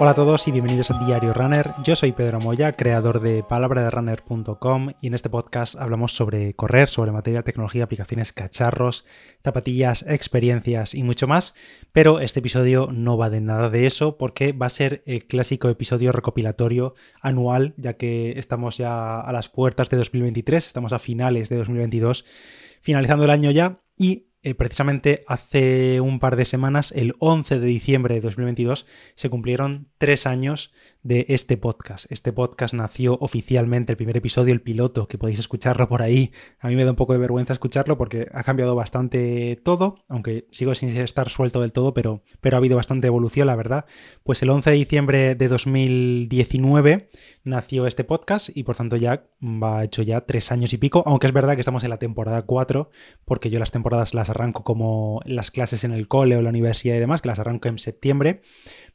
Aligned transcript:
Hola 0.00 0.12
a 0.12 0.14
todos 0.14 0.46
y 0.46 0.52
bienvenidos 0.52 0.92
a 0.92 1.04
Diario 1.04 1.34
Runner. 1.34 1.72
Yo 1.82 1.96
soy 1.96 2.12
Pedro 2.12 2.38
Moya, 2.38 2.70
creador 2.70 3.20
de 3.20 3.42
palabraderunner.com 3.42 4.92
y 5.00 5.08
en 5.08 5.14
este 5.14 5.28
podcast 5.28 5.74
hablamos 5.74 6.12
sobre 6.12 6.54
correr, 6.54 6.88
sobre 6.88 7.10
materia, 7.10 7.42
tecnología, 7.42 7.82
aplicaciones, 7.82 8.32
cacharros, 8.32 9.04
zapatillas, 9.42 10.04
experiencias 10.06 10.94
y 10.94 11.02
mucho 11.02 11.26
más. 11.26 11.52
Pero 11.90 12.20
este 12.20 12.38
episodio 12.38 12.90
no 12.92 13.18
va 13.18 13.28
de 13.28 13.40
nada 13.40 13.70
de 13.70 13.86
eso 13.86 14.18
porque 14.18 14.52
va 14.52 14.66
a 14.66 14.70
ser 14.70 15.02
el 15.04 15.26
clásico 15.26 15.68
episodio 15.68 16.12
recopilatorio 16.12 16.94
anual, 17.20 17.74
ya 17.76 17.94
que 17.94 18.38
estamos 18.38 18.78
ya 18.78 19.20
a 19.20 19.32
las 19.32 19.48
puertas 19.48 19.90
de 19.90 19.96
2023, 19.96 20.64
estamos 20.64 20.92
a 20.92 21.00
finales 21.00 21.48
de 21.48 21.56
2022, 21.56 22.24
finalizando 22.82 23.24
el 23.24 23.30
año 23.30 23.50
ya 23.50 23.80
y 23.96 24.27
eh, 24.42 24.54
precisamente 24.54 25.24
hace 25.26 26.00
un 26.00 26.20
par 26.20 26.36
de 26.36 26.44
semanas, 26.44 26.92
el 26.92 27.14
11 27.18 27.58
de 27.58 27.66
diciembre 27.66 28.14
de 28.14 28.20
2022, 28.20 28.86
se 29.14 29.30
cumplieron 29.30 29.88
tres 29.98 30.26
años 30.26 30.72
de 31.02 31.26
este 31.28 31.56
podcast. 31.56 32.10
Este 32.10 32.32
podcast 32.32 32.74
nació 32.74 33.18
oficialmente, 33.20 33.92
el 33.92 33.96
primer 33.96 34.16
episodio, 34.16 34.52
el 34.52 34.60
piloto, 34.60 35.08
que 35.08 35.18
podéis 35.18 35.38
escucharlo 35.38 35.88
por 35.88 36.02
ahí. 36.02 36.32
A 36.60 36.68
mí 36.68 36.76
me 36.76 36.84
da 36.84 36.90
un 36.90 36.96
poco 36.96 37.14
de 37.14 37.18
vergüenza 37.18 37.52
escucharlo 37.52 37.96
porque 37.96 38.28
ha 38.32 38.44
cambiado 38.44 38.74
bastante 38.74 39.60
todo, 39.64 40.04
aunque 40.08 40.46
sigo 40.50 40.74
sin 40.74 40.90
estar 40.96 41.30
suelto 41.30 41.60
del 41.60 41.72
todo, 41.72 41.94
pero, 41.94 42.22
pero 42.40 42.56
ha 42.56 42.58
habido 42.58 42.76
bastante 42.76 43.06
evolución, 43.06 43.46
la 43.46 43.56
verdad. 43.56 43.86
Pues 44.22 44.42
el 44.42 44.50
11 44.50 44.70
de 44.70 44.76
diciembre 44.76 45.34
de 45.34 45.48
2019 45.48 47.10
nació 47.44 47.86
este 47.86 48.04
podcast 48.04 48.50
y 48.54 48.64
por 48.64 48.76
tanto 48.76 48.96
ya 48.96 49.24
va 49.42 49.84
hecho 49.84 50.02
ya 50.02 50.20
tres 50.22 50.52
años 50.52 50.72
y 50.72 50.78
pico, 50.78 51.02
aunque 51.06 51.26
es 51.26 51.32
verdad 51.32 51.54
que 51.54 51.60
estamos 51.60 51.84
en 51.84 51.90
la 51.90 51.98
temporada 51.98 52.42
4, 52.42 52.90
porque 53.24 53.50
yo 53.50 53.58
las 53.58 53.70
temporadas 53.70 54.14
las 54.14 54.27
arranco 54.30 54.64
como 54.64 55.20
las 55.24 55.50
clases 55.50 55.84
en 55.84 55.92
el 55.92 56.08
cole 56.08 56.36
o 56.36 56.42
la 56.42 56.50
universidad 56.50 56.96
y 56.96 57.00
demás, 57.00 57.22
que 57.22 57.28
las 57.28 57.38
arranco 57.38 57.68
en 57.68 57.78
septiembre. 57.78 58.40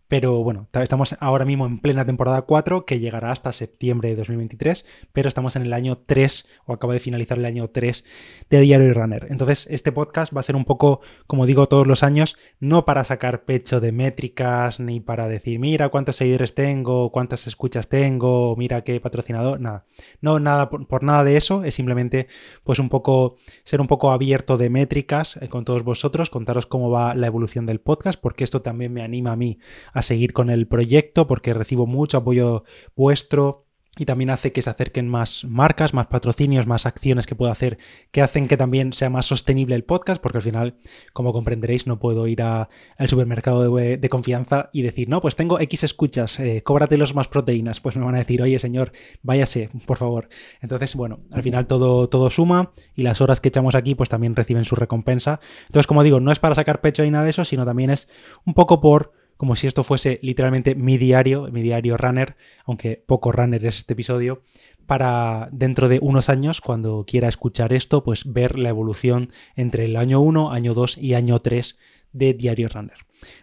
Pero 0.08 0.44
bueno, 0.44 0.68
estamos 0.74 1.16
ahora 1.20 1.46
mismo 1.46 1.66
en 1.66 1.80
plena 1.80 2.06
temporada 2.06 2.44
4 2.44 2.86
que 2.86 3.00
llegará 3.00 3.32
hasta 3.32 3.52
septiembre 3.52 4.10
de 4.10 4.16
2023, 4.18 4.86
pero 5.12 5.28
estamos 5.28 5.56
en 5.56 5.64
el 5.64 5.74
año 5.74 5.98
3 5.98 6.46
o 6.66 6.74
acaba 6.74 6.94
de 6.94 7.00
finalizar 7.00 7.38
el 7.38 7.46
año 7.46 7.70
3 7.70 8.04
de 8.50 8.60
Diario 8.60 8.94
Runner. 8.94 9.28
Entonces 9.30 9.68
este 9.72 9.92
podcast 9.92 10.36
va 10.36 10.42
a 10.42 10.44
ser 10.44 10.56
un 10.56 10.66
poco, 10.66 11.02
como 11.26 11.46
digo 11.46 11.68
todos 11.68 11.88
los 11.88 12.04
años, 12.04 12.38
no 12.60 12.86
para 12.86 13.04
sacar 13.04 13.46
pecho 13.46 13.80
de 13.80 13.92
métricas 13.92 14.80
ni 14.80 15.00
para 15.00 15.28
decir, 15.28 15.60
mira 15.60 15.90
cuántos 15.90 16.18
seguidores 16.18 16.54
tengo, 16.54 17.12
cuántas 17.12 17.48
escuchas 17.48 17.88
tengo, 17.88 18.56
mira 18.58 18.84
qué 18.84 19.00
patrocinador, 19.00 19.60
nada. 19.60 19.86
No, 20.22 20.40
nada 20.40 20.70
por, 20.70 21.04
nada 21.04 21.24
de 21.24 21.38
eso, 21.38 21.64
es 21.64 21.76
simplemente 21.76 22.28
pues 22.64 22.80
un 22.80 22.90
poco 22.90 23.38
ser 23.64 23.82
un 23.82 23.88
poco 23.88 24.12
abierto 24.12 24.58
de 24.58 24.70
métricas 24.70 25.38
eh, 25.38 25.50
con 25.50 25.66
todos 25.66 25.84
vosotros, 25.84 26.30
contaros 26.30 26.66
cómo 26.66 26.90
va 26.90 27.16
la 27.16 27.28
evolución 27.28 27.66
del 27.66 27.80
podcast, 27.80 28.20
porque 28.20 28.44
esto 28.44 28.62
también 28.62 28.94
me 28.94 29.02
anima 29.02 29.32
a 29.32 29.36
mí 29.36 29.60
a 29.94 30.02
seguir 30.02 30.34
con 30.34 30.50
el 30.50 30.68
proyecto 30.68 31.28
porque 31.28 31.54
recibo 31.54 31.86
mucho 31.86 32.18
apoyo 32.18 32.64
vuestro 32.96 33.64
y 33.96 34.06
también 34.06 34.32
hace 34.32 34.52
que 34.52 34.64
se 34.64 34.72
acerquen 34.72 35.08
más 35.08 35.46
marcas, 35.46 35.94
más 35.94 36.08
patrocinios, 36.08 36.66
más 36.66 36.88
acciones 36.88 37.28
que 37.28 37.36
puedo 37.36 37.52
hacer 37.52 37.78
que 38.12 38.24
hacen 38.24 38.48
que 38.48 38.58
también 38.58 38.92
sea 38.92 39.12
más 39.12 39.28
sostenible 39.28 39.76
el 39.76 39.84
podcast, 39.84 40.22
porque 40.22 40.40
al 40.40 40.44
final, 40.44 40.76
como 41.14 41.32
comprenderéis, 41.32 41.86
no 41.86 42.00
puedo 42.00 42.28
ir 42.28 42.42
al 42.42 42.68
supermercado 43.06 43.62
de, 43.76 44.10
confianza 44.10 44.70
y 44.74 44.82
decir, 44.82 45.10
no, 45.10 45.22
pues 45.22 45.36
tengo 45.36 45.60
X 45.60 45.84
escuchas, 45.84 46.40
eh, 46.40 46.64
los 46.98 47.16
más 47.16 47.28
proteínas. 47.28 47.80
Pues 47.82 47.96
me 47.96 48.04
van 48.04 48.16
a 48.16 48.20
decir, 48.20 48.42
oye 48.42 48.58
señor, 48.58 48.94
váyase, 49.22 49.70
por 49.86 49.98
favor. 49.98 50.28
Entonces, 50.62 50.96
bueno, 50.96 51.20
al 51.32 51.44
final 51.44 51.68
todo, 51.68 52.10
todo 52.10 52.30
suma 52.32 52.72
y 52.96 53.04
las 53.04 53.22
horas 53.22 53.42
que 53.42 53.50
echamos 53.50 53.76
aquí 53.76 53.94
pues 53.94 54.10
también 54.10 54.36
reciben 54.36 54.66
su 54.66 54.76
recompensa. 54.76 55.40
Entonces, 55.68 55.86
como 55.86 56.04
digo, 56.04 56.20
no 56.20 56.32
es 56.32 56.40
para 56.40 56.56
sacar 56.56 56.82
pecho 56.82 57.04
ni 57.04 57.12
nada 57.12 57.26
de 57.26 57.30
eso, 57.30 57.46
sino 57.46 57.64
también 57.64 57.92
es 57.92 58.10
un 58.46 58.56
poco 58.56 58.82
por 58.82 59.23
como 59.44 59.58
si 59.58 59.68
esto 59.68 59.84
fuese 59.84 60.20
literalmente 60.22 60.74
mi 60.74 60.98
diario, 60.98 61.50
mi 61.52 61.62
diario 61.62 61.98
runner, 61.98 62.38
aunque 62.64 63.04
poco 63.06 63.34
runner 63.34 63.66
es 63.66 63.76
este 63.76 63.92
episodio, 63.92 64.42
para 64.86 65.50
dentro 65.52 65.90
de 65.90 66.00
unos 66.02 66.30
años, 66.30 66.62
cuando 66.62 67.04
quiera 67.06 67.28
escuchar 67.28 67.74
esto, 67.74 68.06
pues 68.06 68.24
ver 68.24 68.58
la 68.58 68.70
evolución 68.70 69.34
entre 69.58 69.84
el 69.84 69.98
año 69.98 70.22
1, 70.22 70.54
año 70.54 70.74
2 70.74 70.98
y 70.98 71.16
año 71.16 71.40
3 71.40 71.78
de 72.14 72.34
Diario 72.34 72.70
Runner. 72.70 72.96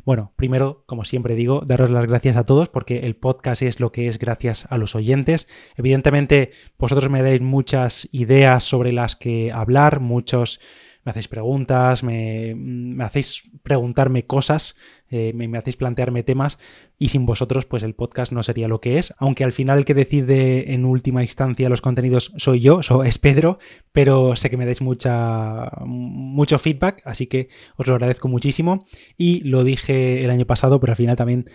Bueno, 0.06 0.32
primero, 0.36 0.84
como 0.86 1.04
siempre 1.04 1.34
digo, 1.34 1.64
daros 1.66 1.90
las 1.90 2.06
gracias 2.06 2.38
a 2.38 2.46
todos 2.46 2.70
porque 2.70 3.00
el 3.00 3.14
podcast 3.14 3.60
es 3.60 3.78
lo 3.78 3.92
que 3.92 4.08
es 4.08 4.18
gracias 4.18 4.66
a 4.70 4.78
los 4.78 4.94
oyentes. 4.94 5.48
Evidentemente, 5.76 6.52
vosotros 6.78 7.10
me 7.10 7.22
dais 7.22 7.42
muchas 7.42 8.08
ideas 8.10 8.64
sobre 8.64 8.92
las 8.92 9.16
que 9.16 9.52
hablar, 9.52 10.00
muchos 10.00 10.60
hacéis 11.10 11.28
preguntas, 11.28 12.02
me, 12.02 12.54
me 12.56 13.04
hacéis 13.04 13.44
preguntarme 13.62 14.26
cosas 14.26 14.74
eh, 15.12 15.32
me, 15.34 15.58
hacéis 15.58 15.74
plantearme 15.74 16.22
temas 16.22 16.60
y 16.96 17.08
sin 17.08 17.26
vosotros 17.26 17.66
pues 17.66 17.82
el 17.82 17.94
podcast 17.94 18.30
no 18.30 18.44
sería 18.44 18.68
lo 18.68 18.80
que 18.80 18.96
es, 18.96 19.12
aunque 19.18 19.42
al 19.42 19.52
final 19.52 19.78
el 19.78 19.84
que 19.84 19.92
decide 19.92 20.72
en 20.72 20.84
última 20.84 21.22
instancia 21.24 21.68
los 21.68 21.80
contenidos 21.80 22.32
soy 22.36 22.60
yo, 22.60 22.84
so, 22.84 23.02
es 23.02 23.18
Pedro, 23.18 23.58
pero 23.90 24.36
sé 24.36 24.50
que 24.50 24.56
me 24.56 24.66
dais 24.66 24.80
mucha, 24.80 25.68
mucho 25.84 26.60
feedback, 26.60 27.02
así 27.04 27.26
que 27.26 27.48
os 27.76 27.88
lo 27.88 27.94
agradezco 27.94 28.28
muchísimo 28.28 28.86
y 29.16 29.40
lo 29.40 29.64
dije 29.64 30.24
el 30.24 30.30
año 30.30 30.46
pasado, 30.46 30.78
pero 30.78 30.92
al 30.92 30.96
final 30.96 31.16
también 31.16 31.50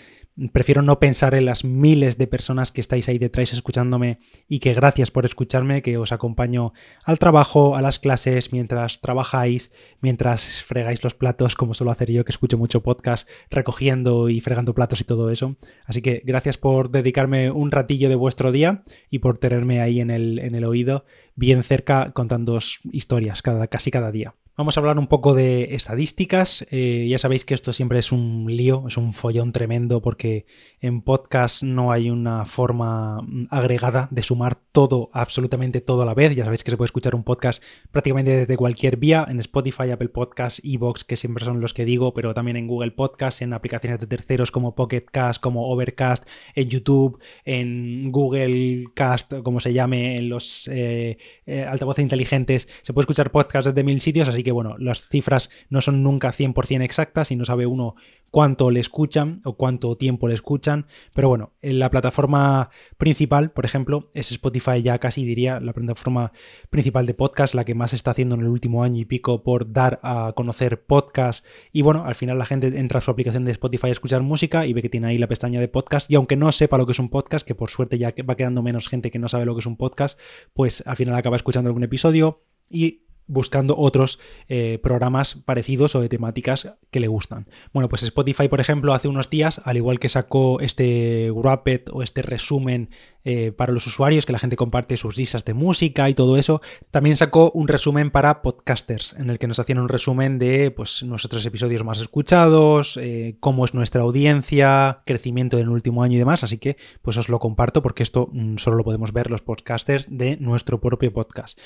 prefiero 0.52 0.82
no 0.82 1.00
pensar 1.00 1.34
en 1.34 1.46
las 1.46 1.64
miles 1.64 2.18
de 2.18 2.28
personas 2.28 2.72
que 2.72 2.82
estáis 2.82 3.08
ahí 3.08 3.18
detrás 3.18 3.54
escuchándome 3.54 4.20
y 4.48 4.60
que 4.60 4.74
gracias 4.74 5.12
por 5.12 5.26
escucharme, 5.26 5.82
que 5.82 5.98
os 5.98 6.12
acompaño 6.12 6.74
al 7.04 7.20
trabajo, 7.20 7.76
a 7.76 7.82
las 7.82 8.00
clases, 8.00 8.52
mientras 8.52 9.02
trabajáis, 9.02 9.72
mientras 10.02 10.64
fregáis 10.64 11.04
los 11.04 11.14
platos, 11.14 11.56
como 11.56 11.74
suelo 11.74 11.92
hacer 11.92 12.12
yo, 12.12 12.26
que 12.26 12.32
escucho 12.32 12.58
mucho 12.58 12.84
podcast, 12.84 13.28
recogiendo 13.50 14.30
y 14.30 14.42
fregando 14.42 14.74
platos 14.74 15.02
y 15.02 15.06
todo 15.06 15.30
eso. 15.30 15.56
Así 15.86 16.02
que 16.02 16.22
gracias 16.26 16.58
por 16.58 16.92
dedicarme 16.92 17.52
un 17.52 17.72
ratillo 17.72 18.10
de 18.10 18.16
vuestro 18.16 18.52
día 18.52 18.84
y 19.10 19.20
por 19.20 19.38
tenerme 19.38 19.82
ahí 19.82 20.02
en 20.02 20.12
el, 20.12 20.40
en 20.40 20.56
el 20.56 20.66
oído, 20.66 21.06
bien 21.36 21.64
cerca, 21.64 22.12
contando 22.14 22.60
historias 22.92 23.42
cada, 23.42 23.68
casi 23.68 23.92
cada 23.92 24.12
día. 24.12 24.36
Vamos 24.58 24.78
a 24.78 24.80
hablar 24.80 24.98
un 24.98 25.08
poco 25.08 25.34
de 25.34 25.76
estadísticas. 25.76 26.66
Eh, 26.72 27.08
ya 27.10 27.20
sabéis 27.20 27.44
que 27.44 27.54
esto 27.54 27.74
siempre 27.74 28.00
es 28.00 28.14
un 28.14 28.46
lío, 28.48 28.86
es 28.88 28.96
un 28.96 29.12
follón 29.12 29.52
tremendo 29.52 30.02
porque 30.02 30.46
en 30.80 31.02
podcast 31.02 31.62
no 31.62 31.92
hay 31.92 32.10
una 32.10 32.46
forma 32.46 33.22
mm, 33.22 33.48
agregada 33.50 34.08
de 34.12 34.24
sumar 34.24 34.56
todo, 34.56 35.10
absolutamente 35.12 35.82
todo 35.82 36.04
a 36.04 36.06
la 36.06 36.14
vez. 36.14 36.34
Ya 36.34 36.46
sabéis 36.46 36.64
que 36.64 36.72
se 36.72 36.78
puede 36.78 36.86
escuchar 36.86 37.16
un 37.16 37.26
podcast 37.26 37.62
prácticamente 37.92 38.32
desde 38.32 38.56
cualquier 38.56 38.96
vía, 38.96 39.26
en 39.28 39.40
Spotify, 39.40 39.92
Apple 39.92 40.08
Podcasts, 40.08 40.62
Evox, 40.64 41.04
que 41.04 41.18
siempre 41.18 41.44
son 41.44 41.60
los 41.60 41.74
que 41.74 41.84
digo, 41.84 42.14
pero 42.14 42.34
también 42.34 42.56
en 42.56 42.68
Google 42.68 42.92
Podcasts, 42.92 43.42
en 43.42 43.52
aplicaciones 43.52 44.00
de 44.00 44.08
terceros 44.08 44.52
como 44.52 44.74
Pocket 44.74 45.04
Cast, 45.12 45.42
como 45.42 45.68
Overcast, 45.68 46.26
en 46.54 46.70
YouTube, 46.70 47.20
en 47.44 48.10
Google 48.10 48.86
Cast, 48.94 49.34
como 49.44 49.60
se 49.60 49.74
llame, 49.74 50.16
en 50.16 50.30
los 50.30 50.70
eh, 50.70 51.18
eh, 51.46 51.66
altavoces 51.66 52.04
inteligentes. 52.04 52.70
Se 52.84 52.94
puede 52.94 53.04
escuchar 53.04 53.32
podcast 53.32 53.68
desde 53.68 53.84
mil 53.84 54.00
sitios, 54.00 54.30
así 54.30 54.45
que 54.46 54.54
bueno, 54.54 54.78
las 54.78 55.10
cifras 55.10 55.50
no 55.70 55.82
son 55.82 56.04
nunca 56.04 56.32
100% 56.32 56.84
exactas 56.84 57.32
y 57.32 57.36
no 57.36 57.44
sabe 57.44 57.66
uno 57.66 57.96
cuánto 58.36 58.70
le 58.70 58.82
escuchan 58.82 59.40
o 59.46 59.56
cuánto 59.56 59.96
tiempo 59.96 60.28
le 60.28 60.34
escuchan, 60.34 60.88
pero 61.14 61.30
bueno, 61.30 61.54
en 61.62 61.80
la 61.80 61.90
plataforma 61.90 62.70
principal, 62.98 63.52
por 63.52 63.64
ejemplo, 63.64 64.12
es 64.14 64.30
Spotify 64.30 64.82
ya 64.82 65.00
casi 65.00 65.24
diría 65.24 65.62
la 65.62 65.72
plataforma 65.72 66.34
principal 66.70 67.06
de 67.06 67.14
podcast, 67.14 67.54
la 67.54 67.64
que 67.64 67.76
más 67.76 67.94
está 67.94 68.12
haciendo 68.12 68.36
en 68.36 68.42
el 68.42 68.48
último 68.48 68.84
año 68.84 69.00
y 69.00 69.06
pico 69.06 69.42
por 69.42 69.72
dar 69.72 70.00
a 70.04 70.34
conocer 70.36 70.84
podcast. 70.84 71.46
Y 71.72 71.82
bueno, 71.82 72.04
al 72.06 72.16
final 72.16 72.38
la 72.38 72.46
gente 72.46 72.78
entra 72.78 73.00
a 73.00 73.02
su 73.02 73.10
aplicación 73.10 73.46
de 73.46 73.54
Spotify 73.54 73.88
a 73.88 73.92
escuchar 73.92 74.22
música 74.22 74.66
y 74.66 74.74
ve 74.74 74.82
que 74.82 74.90
tiene 74.90 75.08
ahí 75.08 75.18
la 75.18 75.28
pestaña 75.28 75.62
de 75.62 75.70
podcast. 75.70 76.12
Y 76.12 76.16
aunque 76.16 76.36
no 76.36 76.52
sepa 76.52 76.78
lo 76.78 76.86
que 76.86 76.92
es 76.92 77.00
un 77.00 77.08
podcast, 77.08 77.48
que 77.48 77.56
por 77.56 77.70
suerte 77.70 77.98
ya 77.98 78.14
va 78.30 78.36
quedando 78.36 78.62
menos 78.62 78.90
gente 78.90 79.12
que 79.12 79.20
no 79.20 79.30
sabe 79.30 79.46
lo 79.46 79.56
que 79.56 79.62
es 79.62 79.66
un 79.66 79.78
podcast, 79.78 80.20
pues 80.54 80.84
al 80.86 80.98
final 80.98 81.16
acaba 81.16 81.38
escuchando 81.38 81.70
algún 81.70 81.84
episodio 81.84 82.44
y 82.70 83.05
buscando 83.28 83.78
otros 83.78 84.20
eh, 84.48 84.80
programas 84.82 85.36
parecidos 85.36 85.96
o 85.96 86.02
de 86.02 86.10
temáticas 86.10 86.76
que 86.92 87.00
le 87.00 87.08
gustan. 87.08 87.48
Bueno, 87.74 87.90
pues 87.90 88.04
Spotify, 88.04 88.48
por 88.48 88.60
ejemplo, 88.60 88.94
hace 88.94 89.08
unos 89.08 89.30
días, 89.30 89.62
al 89.66 89.78
igual 89.78 90.00
que 90.00 90.10
sacó 90.10 90.60
este 90.60 91.32
Wrapped 91.32 91.86
o 91.92 92.04
este 92.04 92.22
resumen 92.22 92.90
eh, 93.28 93.52
para 93.52 93.74
los 93.74 93.88
usuarios, 93.88 94.26
que 94.28 94.34
la 94.34 94.40
gente 94.40 94.56
comparte 94.56 94.98
sus 94.98 95.18
listas 95.18 95.44
de 95.46 95.56
música 95.56 96.08
y 96.10 96.14
todo 96.14 96.38
eso, 96.38 96.62
también 96.92 97.16
sacó 97.16 97.50
un 97.56 97.68
resumen 97.68 98.12
para 98.12 98.44
podcasters, 98.44 99.14
en 99.14 99.32
el 99.32 99.40
que 99.40 99.48
nos 99.48 99.58
hacían 99.58 99.80
un 99.80 99.90
resumen 99.90 100.38
de 100.38 100.70
pues, 100.70 101.02
nuestros 101.02 101.44
episodios 101.44 101.84
más 101.84 102.00
escuchados, 102.00 102.98
eh, 103.02 103.38
cómo 103.40 103.66
es 103.66 103.74
nuestra 103.74 104.04
audiencia, 104.04 105.02
crecimiento 105.08 105.58
en 105.58 105.64
el 105.64 105.70
último 105.70 106.04
año 106.04 106.16
y 106.16 106.20
demás, 106.20 106.44
así 106.44 106.60
que 106.60 106.78
pues 107.02 107.18
os 107.18 107.28
lo 107.28 107.40
comparto 107.40 107.82
porque 107.82 108.04
esto 108.04 108.30
mm, 108.32 108.58
solo 108.58 108.78
lo 108.78 108.84
podemos 108.84 109.12
ver 109.12 109.32
los 109.32 109.42
podcasters 109.42 110.06
de 110.08 110.38
nuestro 110.38 110.80
propio 110.80 111.12
podcast. 111.12 111.58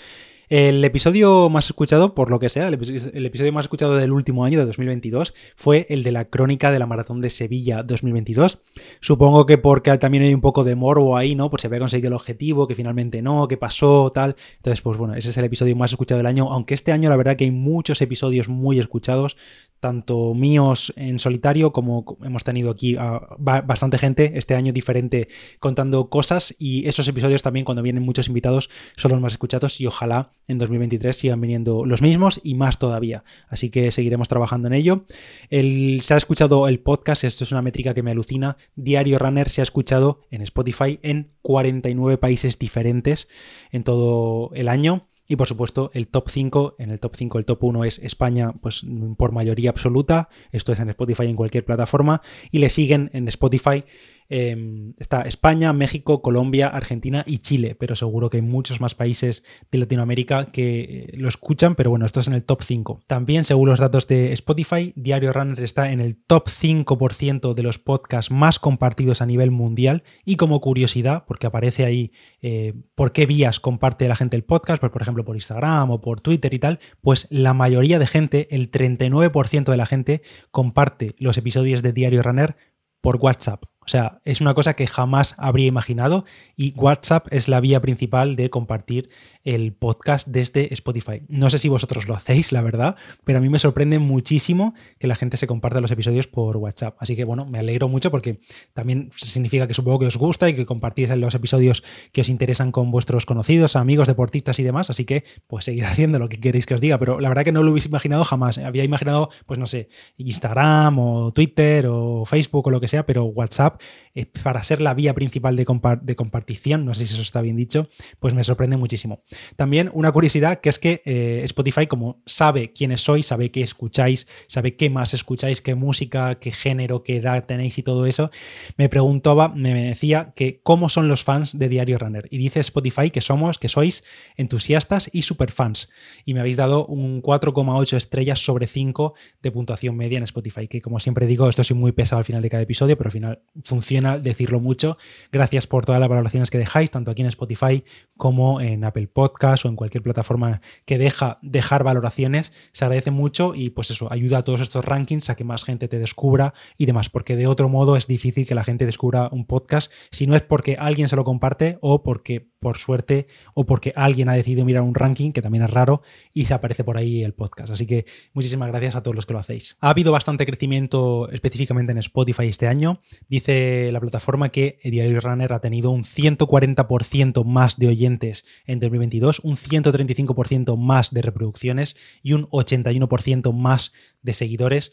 El 0.49 0.83
episodio 0.83 1.47
más 1.51 1.67
escuchado, 1.67 2.15
por 2.15 2.31
lo 2.31 2.39
que 2.39 2.49
sea, 2.49 2.67
el 2.69 2.73
episodio, 2.73 3.53
más 3.53 3.65
escuchado 3.65 3.95
del 3.95 4.11
último 4.11 4.45
año, 4.45 4.57
de 4.57 4.65
2022, 4.65 5.35
fue 5.55 5.85
el 5.89 6.01
de 6.01 6.11
la 6.11 6.25
crónica 6.25 6.71
de 6.71 6.79
la 6.79 6.87
Maratón 6.87 7.21
de 7.21 7.29
Sevilla 7.29 7.83
2022. 7.83 8.57
Supongo 8.99 9.45
que 9.45 9.59
porque 9.59 9.95
también 9.99 10.23
hay 10.23 10.33
un 10.33 10.41
poco 10.41 10.63
de 10.63 10.73
morbo 10.73 11.15
ahí, 11.15 11.35
¿no? 11.35 11.51
Por 11.51 11.61
si 11.61 11.67
había 11.67 11.77
conseguido 11.77 12.07
el 12.07 12.15
objetivo, 12.15 12.67
que 12.67 12.73
finalmente 12.73 13.21
no, 13.21 13.47
que 13.47 13.57
pasó, 13.57 14.11
tal. 14.11 14.35
Entonces, 14.55 14.81
pues 14.81 14.97
bueno, 14.97 15.13
ese 15.13 15.29
es 15.29 15.37
el 15.37 15.45
episodio 15.45 15.75
más 15.75 15.91
escuchado 15.91 16.17
del 16.17 16.25
año, 16.25 16.51
aunque 16.51 16.73
este 16.73 16.91
año 16.91 17.09
la 17.09 17.15
verdad 17.15 17.35
que 17.35 17.43
hay 17.43 17.51
muchos 17.51 18.01
episodios 18.01 18.49
muy 18.49 18.79
escuchados, 18.79 19.37
tanto 19.79 20.33
míos 20.33 20.91
en 20.95 21.19
solitario 21.19 21.71
como 21.71 22.17
hemos 22.23 22.43
tenido 22.43 22.71
aquí 22.71 22.97
bastante 23.37 23.97
gente 23.97 24.31
este 24.35 24.55
año 24.55 24.73
diferente 24.73 25.29
contando 25.59 26.09
cosas 26.09 26.55
y 26.57 26.87
esos 26.87 27.07
episodios 27.07 27.41
también 27.41 27.65
cuando 27.65 27.81
vienen 27.81 28.03
muchos 28.03 28.27
invitados 28.27 28.69
son 28.97 29.11
los 29.11 29.21
más 29.21 29.33
escuchados 29.33 29.79
y 29.79 29.85
ojalá 29.85 30.31
en 30.49 30.57
2023 30.57 31.15
sigan 31.15 31.39
viniendo 31.39 31.85
los 31.85 32.01
mismos 32.01 32.41
y 32.43 32.55
más 32.55 32.79
todavía. 32.79 33.23
Así 33.47 33.69
que 33.69 33.91
seguiremos 33.91 34.27
trabajando 34.27 34.67
en 34.67 34.73
ello. 34.73 35.05
El, 35.49 36.01
se 36.01 36.15
ha 36.15 36.17
escuchado 36.17 36.67
el 36.67 36.79
podcast, 36.79 37.23
esto 37.23 37.43
es 37.45 37.51
una 37.51 37.61
métrica 37.61 37.93
que 37.93 38.03
me 38.03 38.11
alucina. 38.11 38.57
Diario 38.75 39.19
Runner 39.19 39.47
se 39.47 39.61
ha 39.61 39.63
escuchado 39.63 40.21
en 40.31 40.41
Spotify 40.41 40.99
en 41.03 41.31
49 41.43 42.17
países 42.17 42.59
diferentes 42.59 43.27
en 43.71 43.83
todo 43.83 44.51
el 44.55 44.67
año. 44.67 45.05
Y 45.31 45.35
por 45.35 45.47
supuesto, 45.47 45.91
el 45.93 46.07
top 46.07 46.29
5, 46.29 46.75
en 46.79 46.89
el 46.89 46.99
top 46.99 47.15
5 47.15 47.37
el 47.37 47.45
top 47.45 47.63
1 47.63 47.85
es 47.85 47.99
España, 47.99 48.51
pues 48.63 48.83
por 49.15 49.31
mayoría 49.31 49.69
absoluta, 49.69 50.29
esto 50.51 50.71
es 50.73 50.79
en 50.79 50.89
Spotify 50.89 51.25
en 51.25 51.35
cualquier 51.35 51.65
plataforma, 51.65 52.23
y 52.49 52.57
le 52.57 52.69
siguen 52.69 53.11
en 53.13 53.27
Spotify 53.27 53.83
Em, 54.31 54.93
está 54.99 55.23
España, 55.23 55.73
México, 55.73 56.21
Colombia, 56.21 56.67
Argentina 56.67 57.23
y 57.25 57.39
Chile, 57.39 57.73
pero 57.73 57.95
seguro 57.95 58.29
que 58.29 58.37
hay 58.37 58.43
muchos 58.43 58.79
más 58.79 58.93
países 58.93 59.43
de 59.71 59.79
Latinoamérica 59.79 60.51
que 60.51 60.79
eh, 60.81 61.17
lo 61.17 61.27
escuchan, 61.27 61.73
pero 61.73 61.89
bueno, 61.89 62.05
esto 62.05 62.19
es 62.19 62.27
en 62.27 62.35
el 62.35 62.43
top 62.43 62.61
5. 62.61 63.01
También, 63.07 63.43
según 63.43 63.69
los 63.69 63.79
datos 63.79 64.07
de 64.07 64.31
Spotify, 64.33 64.93
Diario 64.95 65.33
Runner 65.33 65.59
está 65.59 65.91
en 65.91 65.99
el 65.99 66.15
top 66.15 66.47
5% 66.47 67.55
de 67.55 67.63
los 67.63 67.79
podcasts 67.79 68.29
más 68.29 68.59
compartidos 68.59 69.23
a 69.23 69.25
nivel 69.25 69.49
mundial 69.49 70.03
y 70.23 70.35
como 70.35 70.61
curiosidad, 70.61 71.25
porque 71.27 71.47
aparece 71.47 71.85
ahí 71.85 72.11
eh, 72.43 72.75
por 72.93 73.13
qué 73.13 73.25
vías 73.25 73.59
comparte 73.59 74.07
la 74.07 74.15
gente 74.15 74.37
el 74.37 74.43
podcast, 74.43 74.79
pues 74.79 74.91
por 74.91 75.01
ejemplo 75.01 75.25
por 75.25 75.37
Instagram 75.37 75.89
o 75.89 76.01
por 76.01 76.21
Twitter 76.21 76.53
y 76.53 76.59
tal, 76.59 76.79
pues 77.01 77.25
la 77.31 77.55
mayoría 77.55 77.97
de 77.97 78.05
gente, 78.05 78.47
el 78.51 78.69
39% 78.69 79.71
de 79.71 79.77
la 79.77 79.87
gente 79.87 80.21
comparte 80.51 81.15
los 81.17 81.35
episodios 81.39 81.81
de 81.81 81.93
Diario 81.93 82.21
Runner 82.21 82.55
por 83.01 83.15
WhatsApp. 83.17 83.63
O 83.89 83.91
sea, 83.91 84.21
es 84.23 84.39
una 84.39 84.53
cosa 84.53 84.75
que 84.75 84.85
jamás 84.85 85.33
habría 85.39 85.65
imaginado 85.65 86.23
y 86.55 86.75
WhatsApp 86.75 87.25
es 87.31 87.47
la 87.47 87.59
vía 87.59 87.81
principal 87.81 88.35
de 88.35 88.51
compartir 88.51 89.09
el 89.55 89.73
podcast 89.73 90.27
desde 90.27 90.71
Spotify. 90.73 91.23
No 91.27 91.49
sé 91.49 91.57
si 91.57 91.69
vosotros 91.69 92.07
lo 92.07 92.13
hacéis, 92.13 92.51
la 92.51 92.61
verdad, 92.61 92.95
pero 93.23 93.39
a 93.39 93.41
mí 93.41 93.49
me 93.49 93.57
sorprende 93.57 93.97
muchísimo 93.97 94.75
que 94.99 95.07
la 95.07 95.15
gente 95.15 95.37
se 95.37 95.47
comparta 95.47 95.81
los 95.81 95.89
episodios 95.89 96.27
por 96.27 96.57
WhatsApp. 96.57 96.95
Así 96.99 97.15
que 97.15 97.23
bueno, 97.23 97.45
me 97.47 97.57
alegro 97.57 97.87
mucho 97.87 98.11
porque 98.11 98.39
también 98.73 99.09
significa 99.15 99.67
que 99.67 99.73
supongo 99.73 99.99
que 99.99 100.05
os 100.05 100.17
gusta 100.17 100.47
y 100.49 100.53
que 100.53 100.67
compartís 100.67 101.09
los 101.09 101.33
episodios 101.33 101.83
que 102.11 102.21
os 102.21 102.29
interesan 102.29 102.71
con 102.71 102.91
vuestros 102.91 103.25
conocidos, 103.25 103.75
amigos, 103.75 104.07
deportistas 104.07 104.59
y 104.59 104.63
demás. 104.63 104.91
Así 104.91 105.05
que 105.05 105.23
pues 105.47 105.65
seguid 105.65 105.83
haciendo 105.83 106.19
lo 106.19 106.29
que 106.29 106.39
queréis 106.39 106.67
que 106.67 106.75
os 106.75 106.81
diga, 106.81 106.99
pero 106.99 107.19
la 107.19 107.29
verdad 107.29 107.43
que 107.43 107.51
no 107.51 107.63
lo 107.63 107.71
hubiese 107.71 107.87
imaginado 107.87 108.23
jamás. 108.25 108.59
Había 108.59 108.83
imaginado, 108.83 109.31
pues 109.47 109.59
no 109.59 109.65
sé, 109.65 109.89
Instagram 110.17 110.99
o 110.99 111.33
Twitter 111.33 111.87
o 111.87 112.23
Facebook 112.25 112.67
o 112.67 112.69
lo 112.69 112.79
que 112.79 112.87
sea, 112.87 113.05
pero 113.05 113.25
WhatsApp 113.25 113.81
eh, 114.13 114.25
para 114.43 114.61
ser 114.61 114.81
la 114.81 114.93
vía 114.93 115.13
principal 115.13 115.55
de, 115.55 115.65
de, 116.01 116.15
compartición, 116.15 116.85
no 116.85 116.93
sé 116.93 117.07
si 117.07 117.13
eso 117.13 117.23
está 117.23 117.41
bien 117.41 117.55
dicho, 117.55 117.87
pues 118.19 118.33
me 118.33 118.43
sorprende 118.43 118.77
muchísimo. 118.77 119.23
También 119.55 119.89
una 119.93 120.11
curiosidad 120.11 120.59
que 120.61 120.69
es 120.69 120.79
que 120.79 121.01
eh, 121.05 121.41
Spotify, 121.45 121.87
como 121.87 122.21
sabe 122.25 122.71
quiénes 122.73 123.01
sois, 123.01 123.25
sabe 123.25 123.51
qué 123.51 123.61
escucháis, 123.61 124.27
sabe 124.47 124.75
qué 124.75 124.89
más 124.89 125.13
escucháis, 125.13 125.61
qué 125.61 125.75
música, 125.75 126.35
qué 126.35 126.51
género, 126.51 127.03
qué 127.03 127.17
edad 127.17 127.45
tenéis 127.45 127.77
y 127.77 127.83
todo 127.83 128.05
eso, 128.05 128.31
me 128.77 128.89
preguntaba, 128.89 129.49
me 129.49 129.73
decía 129.73 130.33
que 130.35 130.61
cómo 130.63 130.89
son 130.89 131.07
los 131.07 131.23
fans 131.23 131.57
de 131.57 131.69
Diario 131.69 131.97
Runner. 131.97 132.27
Y 132.31 132.37
dice 132.37 132.59
Spotify 132.59 133.11
que 133.11 133.21
somos, 133.21 133.59
que 133.59 133.69
sois 133.69 134.03
entusiastas 134.35 135.09
y 135.13 135.21
superfans. 135.21 135.89
Y 136.25 136.33
me 136.33 136.39
habéis 136.39 136.57
dado 136.57 136.85
un 136.85 137.21
4,8 137.21 137.97
estrellas 137.97 138.39
sobre 138.39 138.67
5 138.67 139.13
de 139.41 139.51
puntuación 139.51 139.95
media 139.95 140.17
en 140.17 140.23
Spotify, 140.23 140.67
que 140.67 140.81
como 140.81 140.99
siempre 140.99 141.27
digo, 141.27 141.49
esto 141.49 141.63
soy 141.63 141.77
muy 141.77 141.91
pesado 141.91 142.19
al 142.19 142.25
final 142.25 142.41
de 142.41 142.49
cada 142.49 142.63
episodio, 142.63 142.97
pero 142.97 143.07
al 143.07 143.13
final 143.13 143.41
funciona 143.63 144.17
decirlo 144.17 144.59
mucho. 144.59 144.97
Gracias 145.31 145.67
por 145.67 145.85
todas 145.85 145.99
las 145.99 146.09
valoraciones 146.09 146.49
que 146.49 146.57
dejáis, 146.57 146.91
tanto 146.91 147.11
aquí 147.11 147.21
en 147.21 147.27
Spotify 147.27 147.83
como 148.17 148.61
en 148.61 148.83
Apple 148.83 149.07
Podcast 149.07 149.18
o 149.23 149.67
en 149.67 149.75
cualquier 149.75 150.03
plataforma 150.03 150.61
que 150.85 150.97
deja 150.97 151.39
dejar 151.41 151.83
valoraciones. 151.83 152.51
Se 152.71 152.85
agradece 152.85 153.11
mucho 153.11 153.55
y 153.55 153.69
pues 153.69 153.91
eso, 153.91 154.11
ayuda 154.11 154.39
a 154.39 154.43
todos 154.43 154.61
estos 154.61 154.85
rankings 154.85 155.29
a 155.29 155.35
que 155.35 155.43
más 155.43 155.63
gente 155.63 155.87
te 155.87 155.99
descubra 155.99 156.53
y 156.77 156.85
demás, 156.85 157.09
porque 157.09 157.35
de 157.35 157.47
otro 157.47 157.69
modo 157.69 157.95
es 157.95 158.07
difícil 158.07 158.47
que 158.47 158.55
la 158.55 158.63
gente 158.63 158.85
descubra 158.85 159.29
un 159.31 159.45
podcast 159.45 159.91
si 160.11 160.27
no 160.27 160.35
es 160.35 160.41
porque 160.41 160.77
alguien 160.79 161.07
se 161.07 161.15
lo 161.15 161.23
comparte 161.23 161.77
o 161.81 162.03
porque 162.03 162.49
por 162.59 162.77
suerte 162.77 163.27
o 163.53 163.65
porque 163.65 163.93
alguien 163.95 164.29
ha 164.29 164.33
decidido 164.33 164.65
mirar 164.65 164.83
un 164.83 164.95
ranking, 164.95 165.31
que 165.31 165.41
también 165.41 165.63
es 165.63 165.71
raro, 165.71 166.01
y 166.33 166.45
se 166.45 166.53
aparece 166.53 166.83
por 166.83 166.97
ahí 166.97 167.23
el 167.23 167.33
podcast. 167.33 167.71
Así 167.71 167.85
que 167.85 168.05
muchísimas 168.33 168.69
gracias 168.69 168.95
a 168.95 169.03
todos 169.03 169.15
los 169.15 169.25
que 169.25 169.33
lo 169.33 169.39
hacéis. 169.39 169.77
Ha 169.79 169.89
habido 169.89 170.11
bastante 170.11 170.45
crecimiento 170.45 171.29
específicamente 171.31 171.91
en 171.91 171.97
Spotify 171.99 172.47
este 172.47 172.67
año. 172.67 173.01
Dice 173.27 173.91
la 173.91 174.01
plataforma 174.01 174.49
que 174.49 174.79
Diario 174.83 175.19
Runner 175.21 175.53
ha 175.53 175.61
tenido 175.61 175.91
un 175.91 176.03
140% 176.03 177.45
más 177.45 177.77
de 177.77 177.87
oyentes 177.87 178.45
en 178.65 178.79
2022, 179.09 179.39
un 179.39 179.57
135% 179.57 180.77
más 180.77 181.11
de 181.11 181.21
reproducciones 181.21 181.95
y 182.21 182.33
un 182.33 182.47
81% 182.49 183.53
más 183.53 183.91
de 184.21 184.33
seguidores 184.33 184.91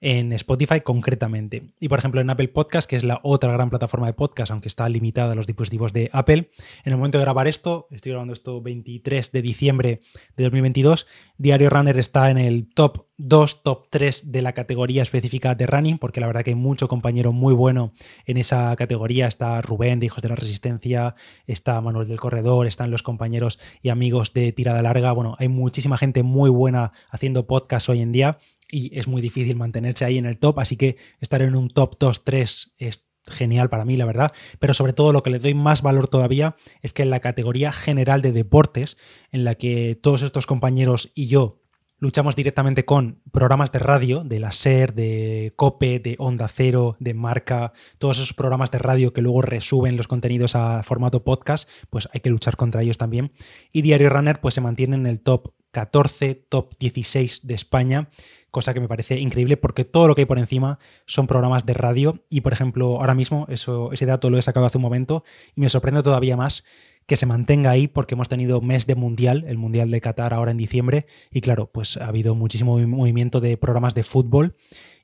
en 0.00 0.32
Spotify 0.32 0.80
concretamente. 0.80 1.74
Y 1.80 1.88
por 1.88 1.98
ejemplo 1.98 2.20
en 2.20 2.30
Apple 2.30 2.48
Podcast, 2.48 2.88
que 2.88 2.96
es 2.96 3.04
la 3.04 3.20
otra 3.22 3.52
gran 3.52 3.68
plataforma 3.68 4.06
de 4.06 4.12
podcast, 4.12 4.52
aunque 4.52 4.68
está 4.68 4.88
limitada 4.88 5.32
a 5.32 5.34
los 5.34 5.46
dispositivos 5.46 5.92
de 5.92 6.08
Apple, 6.12 6.50
en 6.84 6.92
el 6.92 6.96
momento 6.96 7.18
de 7.18 7.24
grabar 7.24 7.48
esto, 7.48 7.88
estoy 7.90 8.12
grabando 8.12 8.32
esto 8.32 8.62
23 8.62 9.32
de 9.32 9.42
diciembre 9.42 10.00
de 10.36 10.44
2022, 10.44 11.06
Diario 11.36 11.70
Runner 11.70 11.98
está 11.98 12.30
en 12.30 12.38
el 12.38 12.68
top 12.72 13.07
2, 13.18 13.62
top 13.64 13.86
3 13.90 14.30
de 14.30 14.42
la 14.42 14.52
categoría 14.52 15.02
específica 15.02 15.56
de 15.56 15.66
running, 15.66 15.98
porque 15.98 16.20
la 16.20 16.28
verdad 16.28 16.44
que 16.44 16.50
hay 16.50 16.56
mucho 16.56 16.86
compañero 16.88 17.32
muy 17.32 17.52
bueno 17.52 17.92
en 18.26 18.36
esa 18.36 18.74
categoría. 18.76 19.26
Está 19.26 19.60
Rubén 19.60 19.98
de 19.98 20.06
Hijos 20.06 20.22
de 20.22 20.28
la 20.28 20.36
Resistencia, 20.36 21.16
está 21.46 21.80
Manuel 21.80 22.06
del 22.06 22.20
Corredor, 22.20 22.66
están 22.68 22.92
los 22.92 23.02
compañeros 23.02 23.58
y 23.82 23.88
amigos 23.88 24.32
de 24.32 24.52
Tirada 24.52 24.82
Larga. 24.82 25.12
Bueno, 25.12 25.34
hay 25.38 25.48
muchísima 25.48 25.98
gente 25.98 26.22
muy 26.22 26.48
buena 26.48 26.92
haciendo 27.10 27.46
podcast 27.46 27.88
hoy 27.88 28.02
en 28.02 28.12
día 28.12 28.38
y 28.70 28.96
es 28.96 29.08
muy 29.08 29.20
difícil 29.20 29.56
mantenerse 29.56 30.04
ahí 30.04 30.18
en 30.18 30.26
el 30.26 30.38
top, 30.38 30.60
así 30.60 30.76
que 30.76 30.96
estar 31.20 31.42
en 31.42 31.56
un 31.56 31.70
top 31.70 31.98
2-3 31.98 32.72
es 32.78 33.04
genial 33.26 33.68
para 33.68 33.84
mí, 33.84 33.96
la 33.96 34.06
verdad, 34.06 34.32
pero 34.58 34.74
sobre 34.74 34.92
todo 34.92 35.12
lo 35.12 35.22
que 35.22 35.30
le 35.30 35.38
doy 35.38 35.54
más 35.54 35.82
valor 35.82 36.08
todavía 36.08 36.56
es 36.82 36.92
que 36.92 37.02
en 37.02 37.10
la 37.10 37.20
categoría 37.20 37.72
general 37.72 38.22
de 38.22 38.32
deportes, 38.32 38.96
en 39.32 39.44
la 39.44 39.54
que 39.54 39.98
todos 40.00 40.22
estos 40.22 40.46
compañeros 40.46 41.10
y 41.14 41.26
yo 41.26 41.60
luchamos 41.98 42.36
directamente 42.36 42.84
con 42.84 43.20
programas 43.32 43.72
de 43.72 43.78
radio, 43.78 44.22
de 44.24 44.40
la 44.40 44.52
SER, 44.52 44.94
de 44.94 45.52
COPE, 45.56 45.98
de 45.98 46.16
Onda 46.18 46.48
Cero, 46.48 46.96
de 47.00 47.14
Marca, 47.14 47.72
todos 47.98 48.18
esos 48.18 48.32
programas 48.32 48.70
de 48.70 48.78
radio 48.78 49.12
que 49.12 49.22
luego 49.22 49.42
resuben 49.42 49.96
los 49.96 50.08
contenidos 50.08 50.54
a 50.54 50.82
formato 50.82 51.24
podcast, 51.24 51.68
pues 51.90 52.08
hay 52.12 52.20
que 52.20 52.30
luchar 52.30 52.56
contra 52.56 52.82
ellos 52.82 52.98
también. 52.98 53.32
Y 53.72 53.82
Diario 53.82 54.10
Runner 54.10 54.40
pues 54.40 54.54
se 54.54 54.60
mantiene 54.60 54.96
en 54.96 55.06
el 55.06 55.20
top 55.20 55.52
14, 55.72 56.34
top 56.34 56.74
16 56.78 57.46
de 57.46 57.54
España 57.54 58.08
cosa 58.50 58.74
que 58.74 58.80
me 58.80 58.88
parece 58.88 59.18
increíble 59.18 59.56
porque 59.56 59.84
todo 59.84 60.08
lo 60.08 60.14
que 60.14 60.22
hay 60.22 60.26
por 60.26 60.38
encima 60.38 60.78
son 61.06 61.26
programas 61.26 61.66
de 61.66 61.74
radio 61.74 62.24
y 62.28 62.40
por 62.40 62.52
ejemplo 62.52 62.98
ahora 62.98 63.14
mismo 63.14 63.46
eso, 63.48 63.92
ese 63.92 64.06
dato 64.06 64.30
lo 64.30 64.38
he 64.38 64.42
sacado 64.42 64.66
hace 64.66 64.78
un 64.78 64.82
momento 64.82 65.24
y 65.54 65.60
me 65.60 65.68
sorprende 65.68 66.02
todavía 66.02 66.36
más 66.36 66.64
que 67.08 67.16
se 67.16 67.24
mantenga 67.24 67.70
ahí 67.70 67.88
porque 67.88 68.14
hemos 68.14 68.28
tenido 68.28 68.60
mes 68.60 68.86
de 68.86 68.94
mundial, 68.94 69.46
el 69.48 69.56
mundial 69.56 69.90
de 69.90 70.00
Qatar 70.02 70.34
ahora 70.34 70.50
en 70.50 70.58
diciembre 70.58 71.06
y 71.32 71.40
claro, 71.40 71.70
pues 71.72 71.96
ha 71.96 72.06
habido 72.06 72.34
muchísimo 72.34 72.78
movimiento 72.78 73.40
de 73.40 73.56
programas 73.56 73.94
de 73.94 74.02
fútbol 74.02 74.56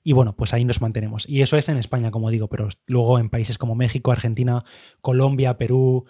y 0.02 0.12
bueno, 0.12 0.36
pues 0.36 0.52
ahí 0.52 0.66
nos 0.66 0.82
mantenemos. 0.82 1.26
Y 1.26 1.40
eso 1.40 1.56
es 1.56 1.70
en 1.70 1.78
España, 1.78 2.10
como 2.10 2.30
digo, 2.30 2.48
pero 2.48 2.68
luego 2.86 3.18
en 3.18 3.30
países 3.30 3.56
como 3.56 3.74
México, 3.74 4.12
Argentina, 4.12 4.66
Colombia, 5.00 5.56
Perú, 5.56 6.04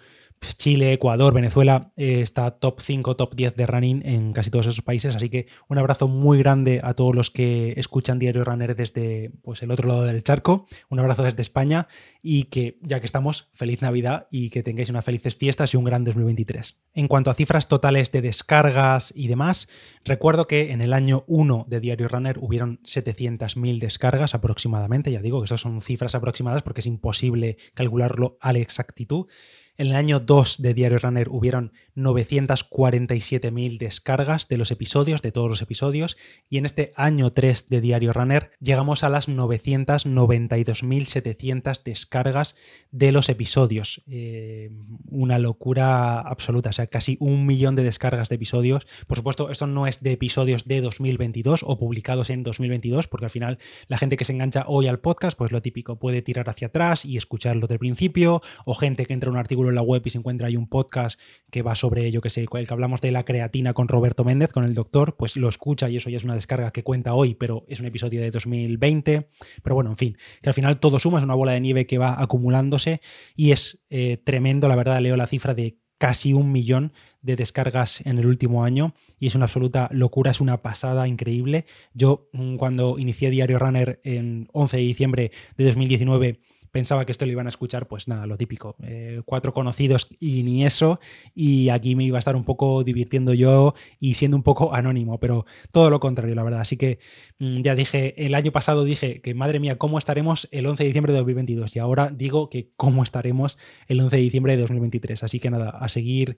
Chile, 0.53 0.93
Ecuador, 0.93 1.33
Venezuela 1.33 1.91
eh, 1.97 2.21
está 2.21 2.51
top 2.51 2.79
5, 2.79 3.15
top 3.15 3.35
10 3.35 3.55
de 3.55 3.65
running 3.65 4.01
en 4.05 4.33
casi 4.33 4.49
todos 4.49 4.67
esos 4.67 4.81
países. 4.81 5.15
Así 5.15 5.29
que 5.29 5.47
un 5.67 5.77
abrazo 5.77 6.07
muy 6.07 6.37
grande 6.37 6.81
a 6.83 6.93
todos 6.93 7.15
los 7.15 7.31
que 7.31 7.73
escuchan 7.77 8.19
Diario 8.19 8.43
Runner 8.43 8.75
desde 8.75 9.31
pues, 9.41 9.63
el 9.63 9.71
otro 9.71 9.87
lado 9.87 10.03
del 10.03 10.23
charco. 10.23 10.65
Un 10.89 10.99
abrazo 10.99 11.23
desde 11.23 11.41
España 11.41 11.87
y 12.21 12.45
que 12.45 12.77
ya 12.81 12.99
que 12.99 13.05
estamos, 13.05 13.49
feliz 13.53 13.81
Navidad 13.81 14.27
y 14.31 14.49
que 14.49 14.63
tengáis 14.63 14.89
unas 14.89 15.05
felices 15.05 15.35
fiestas 15.35 15.73
y 15.73 15.77
un 15.77 15.83
gran 15.83 16.03
2023. 16.03 16.77
En 16.93 17.07
cuanto 17.07 17.29
a 17.29 17.33
cifras 17.33 17.67
totales 17.67 18.11
de 18.11 18.21
descargas 18.21 19.13
y 19.15 19.27
demás, 19.27 19.67
recuerdo 20.03 20.47
que 20.47 20.71
en 20.71 20.81
el 20.81 20.93
año 20.93 21.23
1 21.27 21.65
de 21.67 21.79
Diario 21.79 22.07
Runner 22.07 22.37
hubieron 22.39 22.79
700.000 22.83 23.79
descargas 23.79 24.35
aproximadamente. 24.35 25.11
Ya 25.11 25.21
digo 25.21 25.39
que 25.39 25.45
estas 25.45 25.61
son 25.61 25.81
cifras 25.81 26.15
aproximadas 26.15 26.63
porque 26.63 26.81
es 26.81 26.87
imposible 26.87 27.57
calcularlo 27.73 28.37
a 28.41 28.53
la 28.53 28.59
exactitud. 28.59 29.27
En 29.77 29.87
el 29.87 29.95
año 29.95 30.21
2 30.21 30.61
de 30.61 30.73
Diario 30.73 30.99
Runner 30.99 31.27
hubieron 31.29 31.73
947.000 31.97 33.77
descargas 33.77 34.47
de 34.47 34.57
los 34.57 34.71
episodios, 34.71 35.21
de 35.21 35.33
todos 35.33 35.49
los 35.49 35.61
episodios, 35.61 36.15
y 36.49 36.59
en 36.59 36.65
este 36.65 36.93
año 36.95 37.33
3 37.33 37.67
de 37.67 37.81
Diario 37.81 38.13
Runner 38.13 38.51
llegamos 38.61 39.03
a 39.03 39.09
las 39.09 39.27
992.700 39.27 41.83
descargas 41.83 42.55
de 42.91 43.11
los 43.11 43.27
episodios. 43.27 44.01
Eh, 44.07 44.71
una 45.09 45.39
locura 45.39 46.21
absoluta, 46.21 46.69
o 46.69 46.73
sea, 46.73 46.87
casi 46.87 47.17
un 47.19 47.45
millón 47.45 47.75
de 47.75 47.83
descargas 47.83 48.29
de 48.29 48.35
episodios. 48.35 48.87
Por 49.07 49.17
supuesto, 49.17 49.49
esto 49.49 49.67
no 49.67 49.87
es 49.87 50.01
de 50.01 50.13
episodios 50.13 50.69
de 50.69 50.79
2022 50.79 51.63
o 51.63 51.77
publicados 51.77 52.29
en 52.29 52.43
2022, 52.43 53.09
porque 53.09 53.25
al 53.25 53.31
final 53.31 53.59
la 53.87 53.97
gente 53.97 54.15
que 54.15 54.23
se 54.23 54.31
engancha 54.31 54.63
hoy 54.67 54.87
al 54.87 54.99
podcast, 54.99 55.37
pues 55.37 55.51
lo 55.51 55.61
típico, 55.61 55.99
puede 55.99 56.21
tirar 56.21 56.49
hacia 56.49 56.67
atrás 56.67 57.03
y 57.03 57.17
escucharlo 57.17 57.67
del 57.67 57.79
principio, 57.79 58.41
o 58.63 58.73
gente 58.73 59.05
que 59.05 59.11
entra 59.11 59.29
a 59.29 59.33
un 59.33 59.37
artículo 59.37 59.64
en 59.69 59.75
la 59.75 59.81
web 59.81 60.01
y 60.05 60.09
se 60.09 60.17
encuentra 60.17 60.47
ahí 60.47 60.55
un 60.55 60.67
podcast 60.67 61.19
que 61.51 61.61
va 61.61 61.75
sobre, 61.75 62.11
yo 62.11 62.21
que 62.21 62.29
sé, 62.29 62.41
el 62.41 62.49
que 62.49 62.73
hablamos 62.73 63.01
de 63.01 63.11
la 63.11 63.23
creatina 63.23 63.73
con 63.73 63.87
Roberto 63.87 64.23
Méndez, 64.23 64.51
con 64.51 64.65
el 64.65 64.73
doctor, 64.73 65.15
pues 65.17 65.35
lo 65.37 65.49
escucha 65.49 65.89
y 65.89 65.97
eso 65.97 66.09
ya 66.09 66.17
es 66.17 66.23
una 66.23 66.35
descarga 66.35 66.71
que 66.71 66.83
cuenta 66.83 67.13
hoy, 67.13 67.35
pero 67.35 67.65
es 67.67 67.79
un 67.79 67.85
episodio 67.85 68.21
de 68.21 68.31
2020. 68.31 69.29
Pero 69.63 69.75
bueno, 69.75 69.89
en 69.89 69.97
fin, 69.97 70.17
que 70.41 70.49
al 70.49 70.53
final 70.53 70.79
todo 70.79 70.99
suma, 70.99 71.19
es 71.19 71.23
una 71.23 71.35
bola 71.35 71.53
de 71.53 71.61
nieve 71.61 71.85
que 71.85 71.97
va 71.97 72.21
acumulándose 72.21 73.01
y 73.35 73.51
es 73.51 73.83
eh, 73.89 74.17
tremendo, 74.17 74.67
la 74.67 74.75
verdad, 74.75 75.01
leo 75.01 75.17
la 75.17 75.27
cifra 75.27 75.53
de 75.53 75.77
casi 75.97 76.33
un 76.33 76.51
millón 76.51 76.93
de 77.21 77.35
descargas 77.35 78.05
en 78.05 78.19
el 78.19 78.27
último 78.27 78.63
año 78.63 78.93
y 79.19 79.27
es 79.27 79.35
una 79.35 79.45
absoluta 79.45 79.89
locura, 79.91 80.31
es 80.31 80.41
una 80.41 80.61
pasada 80.61 81.07
increíble. 81.07 81.65
Yo 81.93 82.29
mm, 82.33 82.57
cuando 82.57 82.99
inicié 82.99 83.29
Diario 83.29 83.59
Runner 83.59 83.99
en 84.03 84.47
11 84.53 84.77
de 84.77 84.83
diciembre 84.83 85.31
de 85.57 85.65
2019 85.65 86.41
pensaba 86.75 87.05
que 87.05 87.13
esto 87.13 87.25
lo 87.25 87.31
iban 87.31 87.45
a 87.45 87.49
escuchar, 87.49 87.87
pues 87.87 88.09
nada, 88.09 88.27
lo 88.27 88.35
típico, 88.35 88.75
eh, 88.83 89.21
cuatro 89.23 89.53
conocidos 89.53 90.09
y 90.19 90.43
ni 90.43 90.65
eso, 90.65 90.99
y 91.33 91.69
aquí 91.69 91.95
me 91.95 92.03
iba 92.03 92.17
a 92.17 92.19
estar 92.19 92.35
un 92.35 92.43
poco 92.43 92.83
divirtiendo 92.83 93.33
yo 93.33 93.75
y 94.01 94.15
siendo 94.15 94.35
un 94.35 94.43
poco 94.43 94.75
anónimo, 94.75 95.17
pero 95.17 95.45
todo 95.71 95.89
lo 95.89 96.01
contrario, 96.01 96.35
la 96.35 96.43
verdad. 96.43 96.59
Así 96.59 96.75
que 96.75 96.99
mm, 97.39 97.61
ya 97.61 97.75
dije, 97.75 98.25
el 98.25 98.35
año 98.35 98.51
pasado 98.51 98.83
dije 98.83 99.21
que 99.21 99.33
madre 99.33 99.61
mía, 99.61 99.77
¿cómo 99.77 99.97
estaremos 99.97 100.49
el 100.51 100.65
11 100.65 100.83
de 100.83 100.87
diciembre 100.87 101.13
de 101.13 101.19
2022? 101.19 101.77
Y 101.77 101.79
ahora 101.79 102.11
digo 102.13 102.49
que 102.49 102.73
cómo 102.75 103.03
estaremos 103.03 103.57
el 103.87 104.01
11 104.01 104.17
de 104.17 104.21
diciembre 104.21 104.57
de 104.57 104.61
2023. 104.63 105.23
Así 105.23 105.39
que 105.39 105.49
nada, 105.49 105.69
a 105.69 105.87
seguir 105.87 106.35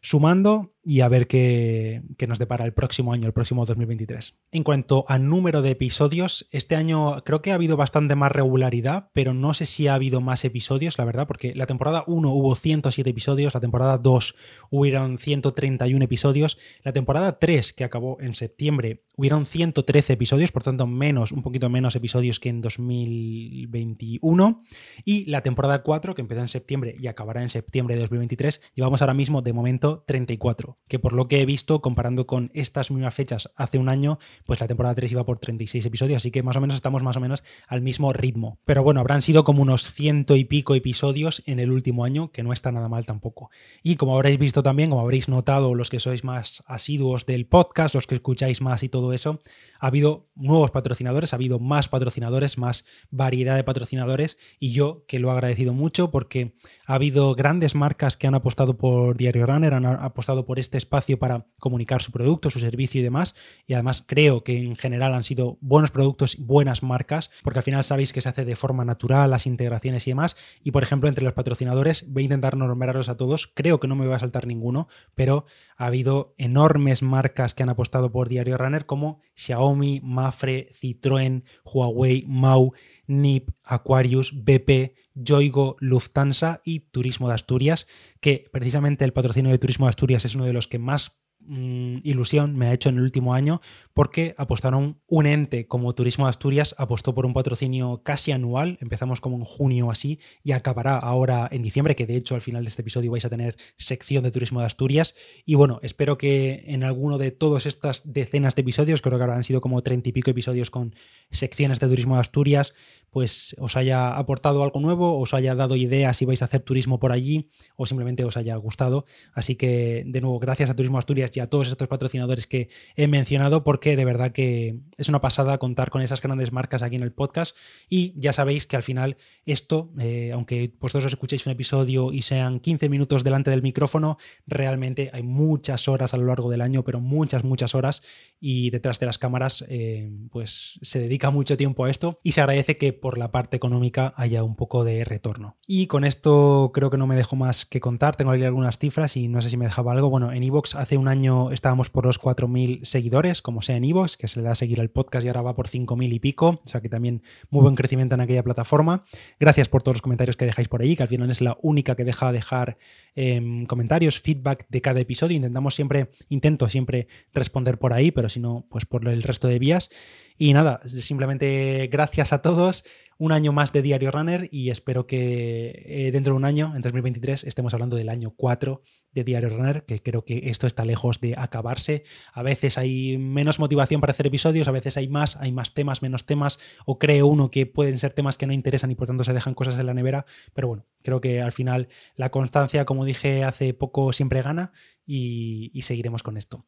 sumando 0.00 0.72
y 0.82 1.02
a 1.02 1.08
ver 1.08 1.26
qué, 1.26 2.02
nos 2.26 2.38
depara 2.38 2.64
el 2.64 2.72
próximo 2.72 3.12
año, 3.12 3.26
el 3.26 3.34
próximo 3.34 3.66
2023. 3.66 4.38
En 4.50 4.64
cuanto 4.64 5.04
a 5.08 5.18
número 5.18 5.60
de 5.60 5.70
episodios, 5.70 6.48
este 6.52 6.74
año 6.74 7.22
creo 7.22 7.42
que 7.42 7.52
ha 7.52 7.54
habido 7.54 7.76
bastante 7.76 8.14
más 8.14 8.32
regularidad, 8.32 9.10
pero 9.12 9.34
no 9.34 9.52
sé 9.52 9.66
si 9.66 9.88
ha 9.88 9.94
habido 9.94 10.22
más 10.22 10.44
episodios, 10.44 10.96
la 10.96 11.04
verdad, 11.04 11.26
porque 11.26 11.54
la 11.54 11.66
temporada 11.66 12.04
1 12.06 12.32
hubo 12.32 12.54
107 12.54 13.10
episodios, 13.10 13.52
la 13.52 13.60
temporada 13.60 13.98
2 13.98 14.34
hubieron 14.70 15.18
131 15.18 16.02
episodios, 16.02 16.56
la 16.82 16.92
temporada 16.92 17.38
3, 17.38 17.74
que 17.74 17.84
acabó 17.84 18.18
en 18.20 18.34
septiembre, 18.34 19.04
hubieron 19.16 19.44
113 19.44 20.14
episodios, 20.14 20.50
por 20.50 20.62
tanto 20.62 20.86
menos, 20.86 21.30
un 21.30 21.42
poquito 21.42 21.68
menos 21.68 21.94
episodios 21.94 22.40
que 22.40 22.48
en 22.48 22.62
2021, 22.62 24.62
y 25.04 25.26
la 25.26 25.42
temporada 25.42 25.82
4, 25.82 26.14
que 26.14 26.22
empezó 26.22 26.40
en 26.40 26.48
septiembre 26.48 26.96
y 26.98 27.06
acabará 27.06 27.42
en 27.42 27.50
septiembre 27.50 27.96
de 27.96 28.00
2023, 28.00 28.62
llevamos 28.74 29.02
ahora 29.02 29.14
mismo 29.14 29.42
de 29.42 29.52
momento 29.52 29.89
34 29.98 30.78
que 30.90 30.98
por 30.98 31.12
lo 31.12 31.28
que 31.28 31.40
he 31.40 31.46
visto, 31.46 31.80
comparando 31.80 32.26
con 32.26 32.50
estas 32.52 32.90
mismas 32.90 33.14
fechas 33.14 33.50
hace 33.54 33.78
un 33.78 33.88
año, 33.88 34.18
pues 34.44 34.60
la 34.60 34.66
temporada 34.66 34.96
3 34.96 35.12
iba 35.12 35.24
por 35.24 35.38
36 35.38 35.86
episodios, 35.86 36.16
así 36.16 36.32
que 36.32 36.42
más 36.42 36.56
o 36.56 36.60
menos 36.60 36.74
estamos 36.74 37.02
más 37.04 37.16
o 37.16 37.20
menos 37.20 37.44
al 37.68 37.80
mismo 37.80 38.12
ritmo. 38.12 38.58
Pero 38.64 38.82
bueno, 38.82 39.00
habrán 39.00 39.22
sido 39.22 39.44
como 39.44 39.62
unos 39.62 39.92
ciento 39.92 40.34
y 40.34 40.44
pico 40.44 40.74
episodios 40.74 41.44
en 41.46 41.60
el 41.60 41.70
último 41.70 42.04
año, 42.04 42.32
que 42.32 42.42
no 42.42 42.52
está 42.52 42.72
nada 42.72 42.88
mal 42.88 43.06
tampoco. 43.06 43.50
Y 43.84 43.96
como 43.96 44.16
habréis 44.16 44.38
visto 44.40 44.64
también, 44.64 44.90
como 44.90 45.02
habréis 45.02 45.28
notado 45.28 45.74
los 45.76 45.90
que 45.90 46.00
sois 46.00 46.24
más 46.24 46.64
asiduos 46.66 47.24
del 47.24 47.46
podcast, 47.46 47.94
los 47.94 48.08
que 48.08 48.16
escucháis 48.16 48.60
más 48.60 48.82
y 48.82 48.88
todo 48.88 49.12
eso, 49.12 49.40
ha 49.78 49.86
habido 49.86 50.28
nuevos 50.34 50.72
patrocinadores, 50.72 51.32
ha 51.32 51.36
habido 51.36 51.60
más 51.60 51.88
patrocinadores, 51.88 52.58
más 52.58 52.84
variedad 53.10 53.54
de 53.54 53.64
patrocinadores 53.64 54.38
y 54.58 54.72
yo 54.72 55.04
que 55.06 55.20
lo 55.20 55.28
he 55.28 55.32
agradecido 55.32 55.72
mucho 55.72 56.10
porque 56.10 56.54
ha 56.86 56.94
habido 56.94 57.34
grandes 57.36 57.76
marcas 57.76 58.16
que 58.16 58.26
han 58.26 58.34
apostado 58.34 58.76
por 58.76 59.16
Diario 59.16 59.46
Runner, 59.46 59.72
han 59.86 60.02
apostado 60.02 60.46
por 60.46 60.58
este 60.58 60.78
espacio 60.78 61.18
para 61.18 61.46
comunicar 61.58 62.02
su 62.02 62.12
producto, 62.12 62.50
su 62.50 62.60
servicio 62.60 63.00
y 63.00 63.04
demás. 63.04 63.34
Y 63.66 63.74
además 63.74 64.04
creo 64.06 64.44
que 64.44 64.58
en 64.58 64.76
general 64.76 65.14
han 65.14 65.24
sido 65.24 65.58
buenos 65.60 65.90
productos, 65.90 66.36
buenas 66.38 66.82
marcas 66.82 67.30
porque 67.42 67.58
al 67.58 67.64
final 67.64 67.84
sabéis 67.84 68.12
que 68.12 68.20
se 68.20 68.28
hace 68.28 68.44
de 68.44 68.56
forma 68.56 68.84
natural 68.84 69.30
las 69.30 69.46
integraciones 69.46 70.06
y 70.06 70.10
demás. 70.10 70.36
Y 70.62 70.70
por 70.70 70.82
ejemplo 70.82 71.08
entre 71.08 71.24
los 71.24 71.34
patrocinadores 71.34 72.10
voy 72.12 72.22
a 72.22 72.24
intentar 72.24 72.56
nombrarlos 72.56 73.08
a 73.08 73.16
todos, 73.16 73.50
creo 73.54 73.80
que 73.80 73.88
no 73.88 73.96
me 73.96 74.06
voy 74.06 74.14
a 74.14 74.18
saltar 74.18 74.46
ninguno, 74.46 74.88
pero 75.14 75.46
ha 75.76 75.86
habido 75.86 76.34
enormes 76.38 77.02
marcas 77.02 77.54
que 77.54 77.62
han 77.62 77.68
apostado 77.70 78.12
por 78.12 78.28
Diario 78.28 78.58
Runner 78.58 78.86
como 78.86 79.20
Xiaomi, 79.34 80.00
Mafre, 80.02 80.68
Citroën, 80.72 81.44
Huawei, 81.64 82.24
Mau, 82.28 82.72
NIP, 83.10 83.50
Aquarius, 83.64 84.32
BP, 84.44 84.94
Yoigo, 85.14 85.76
Lufthansa 85.80 86.60
y 86.64 86.80
Turismo 86.80 87.28
de 87.28 87.34
Asturias, 87.34 87.86
que 88.20 88.48
precisamente 88.52 89.04
el 89.04 89.12
patrocinio 89.12 89.50
de 89.50 89.58
Turismo 89.58 89.86
de 89.86 89.90
Asturias 89.90 90.24
es 90.24 90.34
uno 90.34 90.46
de 90.46 90.52
los 90.52 90.68
que 90.68 90.78
más 90.78 91.20
Mm, 91.42 92.00
ilusión 92.04 92.54
me 92.54 92.68
ha 92.68 92.72
hecho 92.74 92.90
en 92.90 92.96
el 92.96 93.02
último 93.02 93.32
año 93.32 93.62
porque 93.94 94.34
apostaron 94.38 95.00
un 95.06 95.26
ente 95.26 95.66
como 95.66 95.94
Turismo 95.94 96.26
de 96.26 96.30
Asturias, 96.30 96.74
apostó 96.78 97.14
por 97.14 97.26
un 97.26 97.32
patrocinio 97.32 98.02
casi 98.02 98.32
anual, 98.32 98.78
empezamos 98.80 99.20
como 99.20 99.36
en 99.36 99.44
junio 99.44 99.90
así 99.90 100.20
y 100.42 100.52
acabará 100.52 100.96
ahora 100.96 101.48
en 101.50 101.62
diciembre, 101.62 101.96
que 101.96 102.06
de 102.06 102.16
hecho 102.16 102.34
al 102.34 102.40
final 102.40 102.64
de 102.64 102.68
este 102.68 102.82
episodio 102.82 103.10
vais 103.10 103.24
a 103.24 103.30
tener 103.30 103.56
sección 103.76 104.22
de 104.22 104.30
Turismo 104.30 104.60
de 104.60 104.66
Asturias 104.66 105.14
y 105.44 105.54
bueno, 105.54 105.80
espero 105.82 106.18
que 106.18 106.64
en 106.66 106.84
alguno 106.84 107.18
de 107.18 107.30
todas 107.30 107.66
estas 107.66 108.12
decenas 108.12 108.54
de 108.54 108.62
episodios, 108.62 109.02
creo 109.02 109.18
que 109.18 109.24
habrán 109.24 109.44
sido 109.44 109.60
como 109.60 109.82
treinta 109.82 110.08
y 110.08 110.12
pico 110.12 110.30
episodios 110.30 110.70
con 110.70 110.94
secciones 111.30 111.80
de 111.80 111.88
Turismo 111.88 112.14
de 112.14 112.20
Asturias, 112.20 112.74
pues 113.10 113.56
os 113.58 113.76
haya 113.76 114.16
aportado 114.16 114.62
algo 114.62 114.80
nuevo, 114.80 115.18
os 115.18 115.34
haya 115.34 115.54
dado 115.54 115.76
ideas 115.76 116.16
si 116.16 116.24
vais 116.24 116.42
a 116.42 116.44
hacer 116.44 116.60
turismo 116.60 117.00
por 117.00 117.12
allí 117.12 117.48
o 117.76 117.86
simplemente 117.86 118.24
os 118.24 118.36
haya 118.36 118.54
gustado. 118.56 119.04
Así 119.34 119.56
que 119.56 120.04
de 120.06 120.20
nuevo, 120.20 120.38
gracias 120.38 120.70
a 120.70 120.76
Turismo 120.76 120.98
Asturias 120.98 121.36
y 121.36 121.40
a 121.40 121.48
todos 121.48 121.68
estos 121.68 121.88
patrocinadores 121.88 122.46
que 122.46 122.68
he 122.96 123.08
mencionado 123.08 123.64
de 123.84 124.04
verdad 124.04 124.32
que 124.32 124.78
es 124.96 125.08
una 125.08 125.20
pasada 125.20 125.58
contar 125.58 125.90
con 125.90 126.02
esas 126.02 126.20
grandes 126.20 126.52
marcas 126.52 126.82
aquí 126.82 126.96
en 126.96 127.02
el 127.02 127.12
podcast 127.12 127.56
y 127.88 128.12
ya 128.16 128.32
sabéis 128.32 128.66
que 128.66 128.76
al 128.76 128.82
final 128.82 129.16
esto, 129.46 129.90
eh, 129.98 130.30
aunque 130.32 130.72
vosotros 130.78 131.06
os 131.06 131.12
escuchéis 131.12 131.46
un 131.46 131.52
episodio 131.52 132.12
y 132.12 132.22
sean 132.22 132.60
15 132.60 132.88
minutos 132.88 133.24
delante 133.24 133.50
del 133.50 133.62
micrófono, 133.62 134.18
realmente 134.46 135.10
hay 135.12 135.22
muchas 135.22 135.88
horas 135.88 136.14
a 136.14 136.18
lo 136.18 136.26
largo 136.26 136.50
del 136.50 136.60
año, 136.60 136.84
pero 136.84 137.00
muchas, 137.00 137.44
muchas 137.44 137.74
horas 137.74 138.02
y 138.38 138.70
detrás 138.70 139.00
de 139.00 139.06
las 139.06 139.18
cámaras 139.18 139.64
eh, 139.68 140.10
pues 140.30 140.78
se 140.82 141.00
dedica 141.00 141.30
mucho 141.30 141.56
tiempo 141.56 141.84
a 141.84 141.90
esto 141.90 142.20
y 142.22 142.32
se 142.32 142.40
agradece 142.40 142.76
que 142.76 142.92
por 142.92 143.18
la 143.18 143.32
parte 143.32 143.56
económica 143.56 144.12
haya 144.16 144.44
un 144.44 144.56
poco 144.56 144.84
de 144.84 145.04
retorno. 145.04 145.56
Y 145.66 145.86
con 145.86 146.04
esto 146.04 146.70
creo 146.74 146.90
que 146.90 146.98
no 146.98 147.06
me 147.06 147.16
dejo 147.16 147.36
más 147.36 147.66
que 147.66 147.80
contar. 147.80 148.16
Tengo 148.16 148.32
aquí 148.32 148.44
algunas 148.44 148.78
cifras 148.78 149.16
y 149.16 149.28
no 149.28 149.42
sé 149.42 149.50
si 149.50 149.56
me 149.56 149.66
dejaba 149.66 149.92
algo. 149.92 150.10
Bueno, 150.10 150.32
en 150.32 150.42
Evox 150.42 150.74
hace 150.74 150.96
un 150.96 151.08
año 151.08 151.50
estábamos 151.50 151.90
por 151.90 152.06
los 152.06 152.20
4.000 152.20 152.84
seguidores, 152.84 153.42
como 153.42 153.62
en 153.76 153.84
Evox, 153.84 154.16
que 154.16 154.28
se 154.28 154.38
le 154.38 154.44
da 154.44 154.52
a 154.52 154.54
seguir 154.54 154.80
al 154.80 154.90
podcast 154.90 155.24
y 155.24 155.28
ahora 155.28 155.42
va 155.42 155.54
por 155.54 155.68
5.000 155.68 156.12
y 156.12 156.18
pico. 156.18 156.60
O 156.64 156.68
sea 156.68 156.80
que 156.80 156.88
también 156.88 157.22
muy 157.50 157.62
buen 157.62 157.74
crecimiento 157.74 158.14
en 158.14 158.20
aquella 158.20 158.42
plataforma. 158.42 159.04
Gracias 159.38 159.68
por 159.68 159.82
todos 159.82 159.96
los 159.96 160.02
comentarios 160.02 160.36
que 160.36 160.44
dejáis 160.44 160.68
por 160.68 160.82
ahí, 160.82 160.96
que 160.96 161.02
al 161.02 161.08
final 161.08 161.30
es 161.30 161.40
la 161.40 161.58
única 161.62 161.96
que 161.96 162.04
deja 162.04 162.32
dejar 162.32 162.78
em, 163.14 163.66
comentarios, 163.66 164.20
feedback 164.20 164.66
de 164.68 164.80
cada 164.80 165.00
episodio. 165.00 165.36
Intentamos 165.36 165.74
siempre, 165.74 166.10
intento 166.28 166.68
siempre 166.68 167.08
responder 167.32 167.78
por 167.78 167.92
ahí, 167.92 168.10
pero 168.10 168.28
si 168.28 168.40
no, 168.40 168.66
pues 168.70 168.86
por 168.86 169.06
el 169.08 169.22
resto 169.22 169.48
de 169.48 169.58
vías. 169.58 169.90
Y 170.36 170.52
nada, 170.52 170.80
simplemente 170.86 171.88
gracias 171.92 172.32
a 172.32 172.40
todos 172.40 172.84
un 173.20 173.32
año 173.32 173.52
más 173.52 173.70
de 173.72 173.82
Diario 173.82 174.10
Runner 174.10 174.48
y 174.50 174.70
espero 174.70 175.06
que 175.06 175.84
eh, 175.84 176.10
dentro 176.10 176.32
de 176.32 176.38
un 176.38 176.46
año, 176.46 176.72
en 176.74 176.80
2023, 176.80 177.44
estemos 177.44 177.74
hablando 177.74 177.96
del 177.96 178.08
año 178.08 178.32
4 178.34 178.80
de 179.12 179.24
Diario 179.24 179.50
Runner, 179.50 179.84
que 179.84 180.02
creo 180.02 180.24
que 180.24 180.48
esto 180.48 180.66
está 180.66 180.86
lejos 180.86 181.20
de 181.20 181.34
acabarse. 181.36 182.04
A 182.32 182.42
veces 182.42 182.78
hay 182.78 183.18
menos 183.18 183.58
motivación 183.58 184.00
para 184.00 184.12
hacer 184.12 184.26
episodios, 184.26 184.68
a 184.68 184.70
veces 184.70 184.96
hay 184.96 185.08
más, 185.08 185.36
hay 185.36 185.52
más 185.52 185.74
temas, 185.74 186.00
menos 186.00 186.24
temas, 186.24 186.58
o 186.86 186.98
creo 186.98 187.26
uno 187.26 187.50
que 187.50 187.66
pueden 187.66 187.98
ser 187.98 188.14
temas 188.14 188.38
que 188.38 188.46
no 188.46 188.54
interesan 188.54 188.90
y 188.90 188.94
por 188.94 189.06
tanto 189.06 189.22
se 189.22 189.34
dejan 189.34 189.52
cosas 189.52 189.78
en 189.78 189.84
la 189.84 189.92
nevera, 189.92 190.24
pero 190.54 190.68
bueno, 190.68 190.86
creo 191.02 191.20
que 191.20 191.42
al 191.42 191.52
final 191.52 191.88
la 192.16 192.30
constancia, 192.30 192.86
como 192.86 193.04
dije 193.04 193.44
hace 193.44 193.74
poco, 193.74 194.14
siempre 194.14 194.40
gana 194.40 194.72
y 195.04 195.78
seguiremos 195.82 196.22
con 196.22 196.38
esto. 196.38 196.64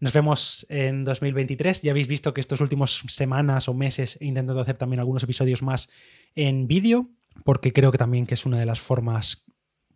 Nos 0.00 0.12
vemos 0.12 0.64
en 0.68 1.04
2023. 1.04 1.82
Ya 1.82 1.90
habéis 1.90 2.06
visto 2.06 2.32
que 2.32 2.40
estos 2.40 2.60
últimos 2.60 3.02
semanas 3.08 3.68
o 3.68 3.74
meses 3.74 4.16
he 4.20 4.26
intentado 4.26 4.60
hacer 4.60 4.76
también 4.76 5.00
algunos 5.00 5.24
episodios 5.24 5.62
más 5.62 5.88
en 6.36 6.68
vídeo, 6.68 7.10
porque 7.44 7.72
creo 7.72 7.90
que 7.90 7.98
también 7.98 8.26
que 8.26 8.34
es 8.34 8.46
una 8.46 8.60
de 8.60 8.66
las 8.66 8.80
formas 8.80 9.44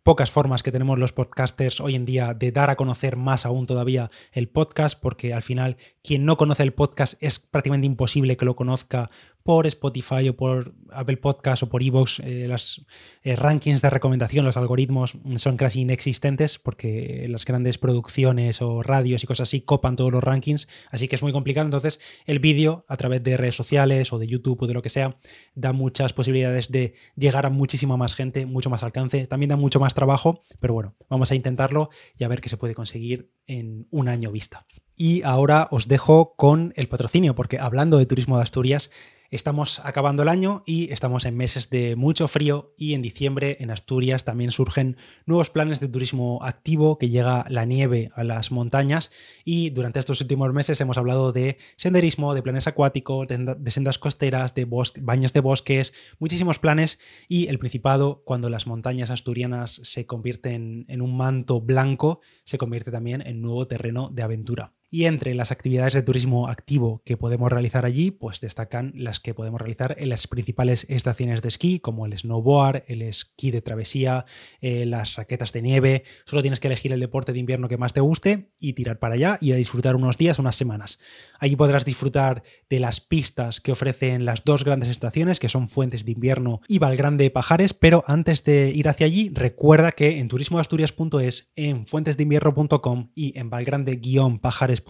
pocas 0.03 0.29
formas 0.29 0.63
que 0.63 0.71
tenemos 0.71 0.99
los 0.99 1.13
podcasters 1.13 1.79
hoy 1.79 1.95
en 1.95 2.03
día 2.03 2.33
de 2.33 2.51
dar 2.51 2.69
a 2.69 2.75
conocer 2.75 3.15
más 3.15 3.45
aún 3.45 3.65
todavía 3.65 4.11
el 4.33 4.49
podcast, 4.49 4.99
porque 4.99 5.33
al 5.33 5.41
final 5.41 5.77
quien 6.03 6.25
no 6.25 6.35
conoce 6.35 6.63
el 6.63 6.73
podcast 6.73 7.15
es 7.21 7.39
prácticamente 7.39 7.87
imposible 7.87 8.35
que 8.35 8.43
lo 8.43 8.57
conozca 8.57 9.09
por 9.43 9.67
Spotify 9.67 10.29
o 10.29 10.35
por 10.35 10.73
Apple 10.89 11.17
Podcast 11.17 11.63
o 11.63 11.69
por 11.69 11.83
Evox, 11.83 12.19
eh, 12.19 12.47
los 12.47 12.85
eh, 13.23 13.35
rankings 13.35 13.81
de 13.81 13.89
recomendación, 13.89 14.45
los 14.45 14.57
algoritmos 14.57 15.17
son 15.35 15.57
casi 15.57 15.81
inexistentes 15.81 16.57
porque 16.57 17.27
las 17.29 17.43
grandes 17.45 17.77
producciones 17.77 18.61
o 18.61 18.83
radios 18.83 19.23
y 19.23 19.27
cosas 19.27 19.49
así 19.49 19.61
copan 19.61 19.97
todos 19.97 20.11
los 20.11 20.23
rankings, 20.23 20.67
así 20.91 21.07
que 21.07 21.15
es 21.15 21.23
muy 21.23 21.33
complicado. 21.33 21.65
Entonces, 21.65 21.99
el 22.25 22.39
vídeo 22.39 22.85
a 22.87 22.95
través 22.95 23.21
de 23.21 23.35
redes 23.35 23.55
sociales 23.55 24.13
o 24.13 24.19
de 24.19 24.27
YouTube 24.27 24.61
o 24.61 24.67
de 24.67 24.73
lo 24.73 24.81
que 24.81 24.89
sea 24.89 25.17
da 25.55 25.73
muchas 25.73 26.13
posibilidades 26.13 26.71
de 26.71 26.93
llegar 27.15 27.45
a 27.45 27.49
muchísima 27.49 27.97
más 27.97 28.13
gente, 28.13 28.45
mucho 28.45 28.69
más 28.69 28.83
alcance. 28.83 29.27
También 29.27 29.49
da 29.49 29.57
mucho 29.57 29.79
más 29.79 29.93
trabajo, 29.93 30.41
pero 30.59 30.73
bueno, 30.73 30.95
vamos 31.09 31.31
a 31.31 31.35
intentarlo 31.35 31.89
y 32.17 32.23
a 32.23 32.29
ver 32.29 32.39
qué 32.39 32.49
se 32.49 32.57
puede 32.57 32.75
conseguir 32.75 33.29
en 33.45 33.87
un 33.91 34.07
año 34.07 34.31
vista. 34.31 34.65
Y 34.95 35.23
ahora 35.23 35.67
os 35.71 35.87
dejo 35.87 36.35
con 36.35 36.71
el 36.75 36.87
patrocinio, 36.87 37.35
porque 37.35 37.57
hablando 37.57 37.97
de 37.97 38.05
turismo 38.05 38.37
de 38.37 38.43
Asturias, 38.43 38.91
Estamos 39.33 39.79
acabando 39.83 40.21
el 40.21 40.29
año 40.29 40.61
y 40.63 40.93
estamos 40.93 41.25
en 41.25 41.35
meses 41.35 41.71
de 41.71 41.95
mucho 41.95 42.27
frío 42.27 42.75
y 42.77 42.93
en 42.93 43.01
diciembre 43.01 43.57
en 43.61 43.71
Asturias 43.71 44.25
también 44.25 44.51
surgen 44.51 44.95
nuevos 45.25 45.49
planes 45.49 45.79
de 45.79 45.87
turismo 45.87 46.37
activo 46.43 46.99
que 46.99 47.09
llega 47.09 47.47
la 47.49 47.65
nieve 47.65 48.11
a 48.13 48.23
las 48.23 48.51
montañas 48.51 49.09
y 49.43 49.71
durante 49.71 49.99
estos 49.99 50.21
últimos 50.21 50.53
meses 50.53 50.79
hemos 50.81 50.99
hablado 50.99 51.31
de 51.31 51.57
senderismo, 51.77 52.35
de 52.35 52.43
planes 52.43 52.67
acuáticos, 52.67 53.27
de 53.27 53.71
sendas 53.71 53.97
costeras, 53.97 54.53
de 54.53 54.67
baños 55.01 55.33
de 55.33 55.39
bosques, 55.39 55.93
muchísimos 56.19 56.59
planes 56.59 56.99
y 57.27 57.47
el 57.47 57.57
Principado 57.57 58.21
cuando 58.25 58.51
las 58.51 58.67
montañas 58.67 59.09
asturianas 59.09 59.81
se 59.83 60.05
convierten 60.05 60.85
en 60.89 61.01
un 61.01 61.17
manto 61.17 61.59
blanco 61.59 62.21
se 62.43 62.59
convierte 62.59 62.91
también 62.91 63.23
en 63.25 63.41
nuevo 63.41 63.65
terreno 63.65 64.11
de 64.13 64.21
aventura. 64.21 64.73
Y 64.95 65.07
entre 65.07 65.33
las 65.33 65.51
actividades 65.51 65.95
de 65.95 66.03
turismo 66.03 66.47
activo 66.47 67.01
que 67.03 67.17
podemos 67.17 67.51
realizar 67.51 67.83
allí, 67.83 68.11
pues 68.11 68.41
destacan 68.41 68.93
las 68.95 69.19
que 69.19 69.33
podemos 69.33 69.59
realizar 69.59 69.95
en 69.97 70.09
las 70.09 70.27
principales 70.27 70.85
estaciones 70.87 71.41
de 71.41 71.47
esquí, 71.47 71.79
como 71.79 72.05
el 72.05 72.15
snowboard, 72.15 72.83
el 72.85 73.01
esquí 73.01 73.49
de 73.49 73.63
travesía, 73.63 74.27
eh, 74.61 74.85
las 74.85 75.15
raquetas 75.15 75.51
de 75.51 75.63
nieve. 75.63 76.03
Solo 76.25 76.43
tienes 76.43 76.59
que 76.59 76.67
elegir 76.67 76.91
el 76.91 76.99
deporte 76.99 77.33
de 77.33 77.39
invierno 77.39 77.69
que 77.69 77.79
más 77.79 77.93
te 77.93 78.01
guste 78.01 78.51
y 78.59 78.73
tirar 78.73 78.99
para 78.99 79.15
allá 79.15 79.39
y 79.41 79.51
a 79.51 79.55
disfrutar 79.55 79.95
unos 79.95 80.19
días, 80.19 80.37
unas 80.37 80.55
semanas. 80.55 80.99
Allí 81.39 81.55
podrás 81.55 81.85
disfrutar 81.85 82.43
de 82.69 82.79
las 82.79 83.01
pistas 83.01 83.61
que 83.61 83.71
ofrecen 83.71 84.25
las 84.25 84.43
dos 84.43 84.63
grandes 84.63 84.89
estaciones, 84.89 85.39
que 85.39 85.49
son 85.49 85.69
Fuentes 85.69 86.05
de 86.05 86.11
Invierno 86.11 86.61
y 86.67 86.77
Valgrande 86.77 87.31
Pajares, 87.31 87.73
pero 87.73 88.03
antes 88.05 88.43
de 88.43 88.69
ir 88.69 88.87
hacia 88.87 89.07
allí, 89.07 89.31
recuerda 89.33 89.91
que 89.91 90.19
en 90.19 90.27
turismoasturias.es, 90.27 91.51
en 91.55 91.87
fuentesdeinvierno.com 91.87 93.09
y 93.15 93.39
en 93.39 93.49
valgrande-pajares 93.49 94.82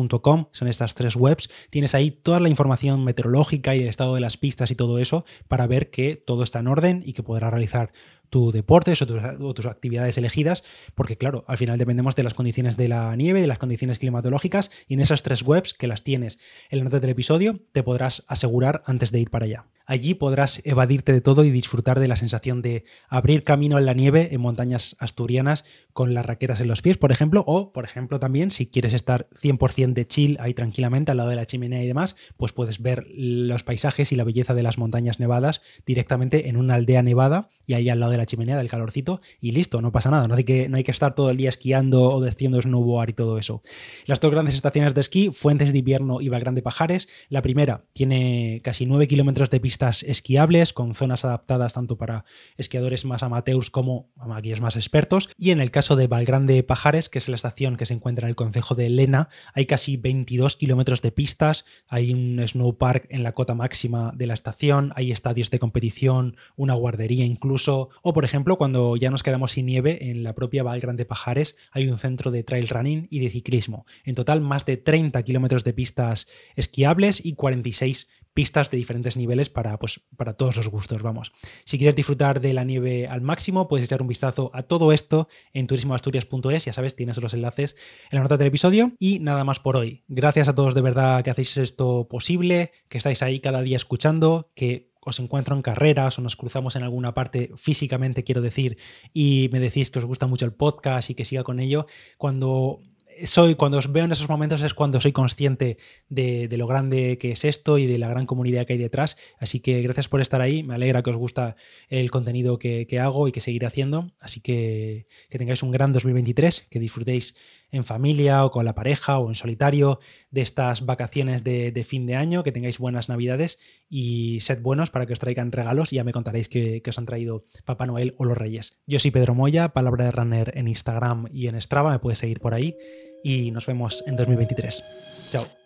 son 0.52 0.68
estas 0.68 0.96
tres 0.96 1.16
webs, 1.16 1.50
tienes 1.70 1.96
ahí 1.96 2.12
toda 2.12 2.40
la 2.40 2.50
información 2.50 3.04
meteorológica 3.04 3.76
y 3.76 3.82
el 3.82 3.88
estado 3.88 4.16
de 4.16 4.22
las 4.22 4.38
pistas 4.38 4.72
y 4.72 4.76
todo 4.76 5.00
eso 5.00 5.26
para 5.48 5.68
ver 5.68 5.90
que 5.90 6.16
todo 6.16 6.44
está 6.44 6.60
en 6.60 6.68
orden 6.68 7.04
y 7.06 7.14
que 7.14 7.24
podrás 7.24 7.52
realizar 7.52 7.92
tu 8.34 8.52
deportes 8.52 9.00
o 9.04 9.54
tus, 9.54 9.68
actividades 9.68 10.18
elegidas, 10.18 10.64
porque 10.96 11.18
claro, 11.18 11.46
al 11.48 11.60
final 11.60 11.78
dependemos 11.78 12.16
de 12.16 12.24
las 12.24 12.34
condiciones 12.34 12.78
de 12.78 12.88
la 12.88 13.16
nieve, 13.16 13.42
de 13.42 13.46
las 13.46 13.60
condiciones 13.60 14.00
climatológicas, 14.00 14.72
y 14.88 14.96
en 14.96 15.02
esas 15.02 15.22
tres 15.22 15.44
webs 15.44 15.76
que 15.76 15.86
las 15.86 16.04
tienes 16.04 16.40
en 16.72 16.80
la 16.80 16.86
nota 16.86 17.00
del 17.00 17.12
episodio, 17.12 17.60
te 17.74 17.84
podrás 17.84 18.24
asegurar 18.28 18.82
antes 18.88 19.12
de 19.12 19.20
ir 19.20 19.30
para 19.30 19.46
allá. 19.46 19.68
Allí 19.86 20.14
podrás 20.14 20.62
evadirte 20.64 21.12
de 21.12 21.20
todo 21.20 21.44
y 21.44 21.52
disfrutar 21.52 22.00
de 22.00 22.08
la 22.08 22.16
sensación 22.16 22.62
de 22.62 22.86
abrir 23.10 23.44
camino 23.44 23.78
en 23.78 23.86
la 23.86 23.94
nieve 23.94 24.30
en 24.32 24.40
montañas 24.40 24.96
asturianas 24.98 25.66
con 25.92 26.14
las 26.14 26.26
raquetas 26.26 26.62
en 26.62 26.70
los 26.70 26.82
pies, 26.82 26.98
por 26.98 27.12
ejemplo, 27.12 27.44
o, 27.46 27.74
por 27.74 27.84
ejemplo, 27.84 28.20
también 28.20 28.50
si 28.50 28.66
quieres 28.66 28.94
estar 28.94 29.28
100% 29.32 29.94
de 29.94 30.08
chill 30.08 30.38
ahí 30.40 30.54
tranquilamente 30.54 31.12
al 31.12 31.18
lado 31.18 31.30
de 31.30 31.36
la 31.36 31.46
chimenea 31.46 31.84
y 31.84 31.88
demás, 31.88 32.16
pues 32.38 32.54
puedes 32.54 32.82
ver 32.82 33.06
los 33.14 33.64
paisajes 33.64 34.12
y 34.12 34.16
la 34.16 34.24
belleza 34.24 34.54
de 34.54 34.64
las 34.64 34.78
montañas 34.78 35.20
nevadas 35.20 35.62
directamente 35.86 36.48
en 36.48 36.56
una 36.56 36.76
aldea 36.76 37.04
nevada 37.04 37.50
y 37.68 37.74
ahí 37.74 37.90
al 37.90 38.00
lado 38.00 38.14
de 38.14 38.18
la 38.18 38.23
chimenea 38.26 38.58
del 38.58 38.70
calorcito 38.70 39.22
y 39.40 39.52
listo, 39.52 39.82
no 39.82 39.92
pasa 39.92 40.10
nada, 40.10 40.28
no 40.28 40.36
hay 40.36 40.44
que, 40.44 40.70
no 40.70 40.78
hay 40.78 40.84
que 40.84 40.92
estar 40.92 41.16
todo 41.16 41.30
el 41.30 41.38
día 41.38 41.50
esquiando 41.50 42.12
o 42.12 42.22
desciendo 42.22 42.62
snowboard 42.62 43.10
y 43.10 43.14
todo 43.14 43.38
eso. 43.38 43.62
Las 44.06 44.20
dos 44.20 44.32
grandes 44.32 44.56
estaciones 44.56 44.94
de 44.94 45.02
esquí, 45.02 45.30
Fuentes 45.32 45.72
de 45.72 45.80
Invierno 45.80 46.22
y 46.22 46.30
Valgrande 46.30 46.62
Pajares, 46.62 47.08
la 47.30 47.42
primera 47.42 47.86
tiene 47.94 48.62
casi 48.64 48.86
9 48.86 49.08
kilómetros 49.08 49.50
de 49.50 49.60
pista 49.60 49.84
esquiables 49.90 50.74
con 50.74 50.96
zonas 50.96 51.26
adaptadas 51.26 51.74
tanto 51.74 51.98
para 51.98 52.26
esquiadores 52.58 53.06
más 53.06 53.24
amateurs 53.24 53.70
como 53.70 54.10
aquellos 54.34 54.62
más 54.62 54.76
expertos. 54.76 55.30
Y 55.38 55.52
en 55.52 55.60
el 55.60 55.72
caso 55.72 55.96
de 55.96 56.08
Valgrande 56.08 56.64
Pajares, 56.64 57.10
que 57.10 57.20
es 57.20 57.30
la 57.30 57.36
estación 57.36 57.78
que 57.78 57.86
se 57.86 57.94
encuentra 57.94 58.28
en 58.28 58.30
el 58.30 58.36
concejo 58.36 58.76
de 58.76 58.90
Lena, 58.90 59.30
hay 59.54 59.66
casi 59.66 59.98
22 59.98 60.56
kilómetros 60.56 61.02
de 61.02 61.12
pistas, 61.12 61.66
hay 61.88 62.14
un 62.14 62.42
snowpark 62.46 63.08
en 63.10 63.24
la 63.24 63.34
cota 63.34 63.56
máxima 63.56 64.12
de 64.16 64.28
la 64.28 64.34
estación, 64.34 64.94
hay 64.96 65.12
estadios 65.12 65.50
de 65.52 65.60
competición, 65.60 66.38
una 66.56 66.74
guardería 66.74 67.26
incluso, 67.26 67.90
o 68.02 68.13
por 68.14 68.26
ejemplo 68.26 68.58
cuando 68.58 68.96
ya 68.96 69.12
nos 69.12 69.24
quedamos 69.24 69.54
sin 69.54 69.66
nieve 69.66 70.10
en 70.10 70.24
la 70.24 70.34
propia 70.34 70.64
Valgrande 70.64 71.06
Pajares 71.06 71.56
hay 71.72 71.88
un 71.88 71.98
centro 71.98 72.32
de 72.32 72.44
trail 72.44 72.68
running 72.68 73.08
y 73.10 73.20
de 73.20 73.30
ciclismo. 73.30 73.86
En 74.06 74.16
total 74.16 74.42
más 74.42 74.66
de 74.66 74.78
30 74.78 75.22
kilómetros 75.24 75.64
de 75.64 75.74
pistas 75.74 76.28
esquiables 76.56 77.26
y 77.26 77.34
46 77.34 78.08
pistas 78.34 78.72
de 78.72 78.78
diferentes 78.78 79.16
niveles 79.16 79.50
para, 79.50 79.78
pues, 79.78 80.02
para 80.18 80.34
todos 80.34 80.56
los 80.56 80.68
gustos, 80.68 81.02
vamos. 81.02 81.32
Si 81.66 81.78
quieres 81.78 81.96
disfrutar 81.96 82.42
de 82.42 82.54
la 82.54 82.64
nieve 82.64 83.08
al 83.08 83.22
máximo, 83.22 83.68
puedes 83.68 83.86
echar 83.86 84.02
un 84.02 84.08
vistazo 84.08 84.52
a 84.54 84.64
todo 84.64 84.92
esto 84.92 85.28
en 85.54 85.68
turismoasturias.es, 85.68 86.66
ya 86.66 86.74
sabes, 86.74 86.96
tienes 86.96 87.18
los 87.18 87.34
enlaces 87.34 87.76
en 88.10 88.18
la 88.18 88.24
nota 88.24 88.38
del 88.38 88.48
episodio 88.48 88.94
y 89.00 89.20
nada 89.20 89.44
más 89.44 89.60
por 89.60 89.78
hoy. 89.78 90.04
Gracias 90.08 90.48
a 90.48 90.56
todos 90.56 90.74
de 90.74 90.82
verdad 90.82 91.24
que 91.24 91.30
hacéis 91.30 91.58
esto 91.58 92.08
posible, 92.10 92.72
que 92.90 92.98
estáis 92.98 93.22
ahí 93.22 93.40
cada 93.40 93.62
día 93.62 93.78
escuchando, 93.78 94.52
que 94.56 94.93
os 95.06 95.20
encuentro 95.20 95.56
en 95.56 95.62
carreras 95.62 96.18
o 96.18 96.22
nos 96.22 96.36
cruzamos 96.36 96.76
en 96.76 96.84
alguna 96.84 97.14
parte 97.14 97.52
físicamente, 97.56 98.24
quiero 98.24 98.42
decir, 98.42 98.78
y 99.14 99.50
me 99.52 99.60
decís 99.60 99.92
que 99.92 100.00
os 100.00 100.06
gusta 100.06 100.28
mucho 100.28 100.46
el 100.46 100.54
podcast 100.54 101.10
y 101.10 101.16
que 101.16 101.26
siga 101.26 101.44
con 101.44 101.60
ello, 101.60 101.86
cuando 102.18 102.80
soy, 103.26 103.56
cuando 103.56 103.78
os 103.78 103.92
veo 103.92 104.06
en 104.06 104.12
esos 104.12 104.30
momentos 104.30 104.62
es 104.62 104.74
cuando 104.74 105.00
soy 105.02 105.12
consciente 105.12 105.78
de, 106.10 106.48
lo 106.58 106.68
grande 106.68 107.18
que 107.18 107.32
es 107.32 107.46
esto 107.46 107.78
y 107.78 107.86
de 107.86 107.98
la 107.98 108.08
gran 108.08 108.26
comunidad 108.26 108.66
que 108.66 108.74
hay 108.74 108.80
detrás. 108.80 109.18
Así 109.40 109.60
que 109.60 109.82
gracias 109.82 110.08
por 110.08 110.22
estar 110.22 110.42
ahí. 110.42 110.64
Me 110.64 110.76
alegra 110.76 111.04
que 111.04 111.10
os 111.10 111.18
gusta 111.18 111.56
el 111.90 112.12
contenido 112.12 112.60
que, 112.60 112.88
hago 113.00 113.28
y 113.28 113.32
que 113.32 113.42
seguiré 113.42 113.66
haciendo. 113.66 114.12
Así 114.20 114.40
que 114.40 115.08
que 115.30 115.38
tengáis 115.38 115.64
un 115.64 115.72
gran 115.72 115.94
2023, 115.94 116.68
que 116.70 116.80
disfrutéis 116.80 117.36
en 117.72 117.84
familia 117.84 118.46
o 118.46 118.52
con 118.52 118.66
la 118.66 118.76
pareja 118.76 119.18
o 119.18 119.30
en 119.30 119.36
solitario 119.36 120.00
de 120.30 120.42
estas 120.42 120.86
vacaciones 120.86 121.44
de, 121.44 121.86
fin 121.88 122.06
de 122.06 122.16
año, 122.16 122.44
que 122.44 122.52
tengáis 122.52 122.78
buenas 122.78 123.10
navidades 123.10 123.58
y 123.90 124.40
sed 124.42 124.62
buenos 124.62 124.92
para 124.92 125.08
que 125.08 125.14
os 125.14 125.20
traigan 125.20 125.52
regalos 125.52 125.92
y 125.92 125.96
ya 125.96 126.04
me 126.04 126.14
contaréis 126.14 126.50
que, 126.50 126.82
que 126.84 126.90
os 126.92 126.98
han 127.00 127.08
traído 127.08 127.46
Papá 127.66 127.88
Noel 127.88 128.14
o 128.18 128.26
los 128.26 128.38
Reyes. 128.38 128.78
Yo 128.86 129.00
soy 129.00 129.10
Pedro 129.10 129.34
Moya, 129.34 129.70
palabra 129.70 130.06
de 130.06 130.12
runner 130.12 130.52
en 130.56 130.68
Instagram 130.68 131.28
y 131.34 131.48
en 131.48 131.60
Strava, 131.60 131.92
me 131.92 132.00
puedes 132.00 132.20
seguir 132.20 132.40
por 132.40 132.54
ahí 132.54 132.78
y 133.24 133.52
nos 133.52 133.66
vemos 133.66 134.04
en 134.06 134.16
2023. 134.16 134.84
Chao. 135.30 135.63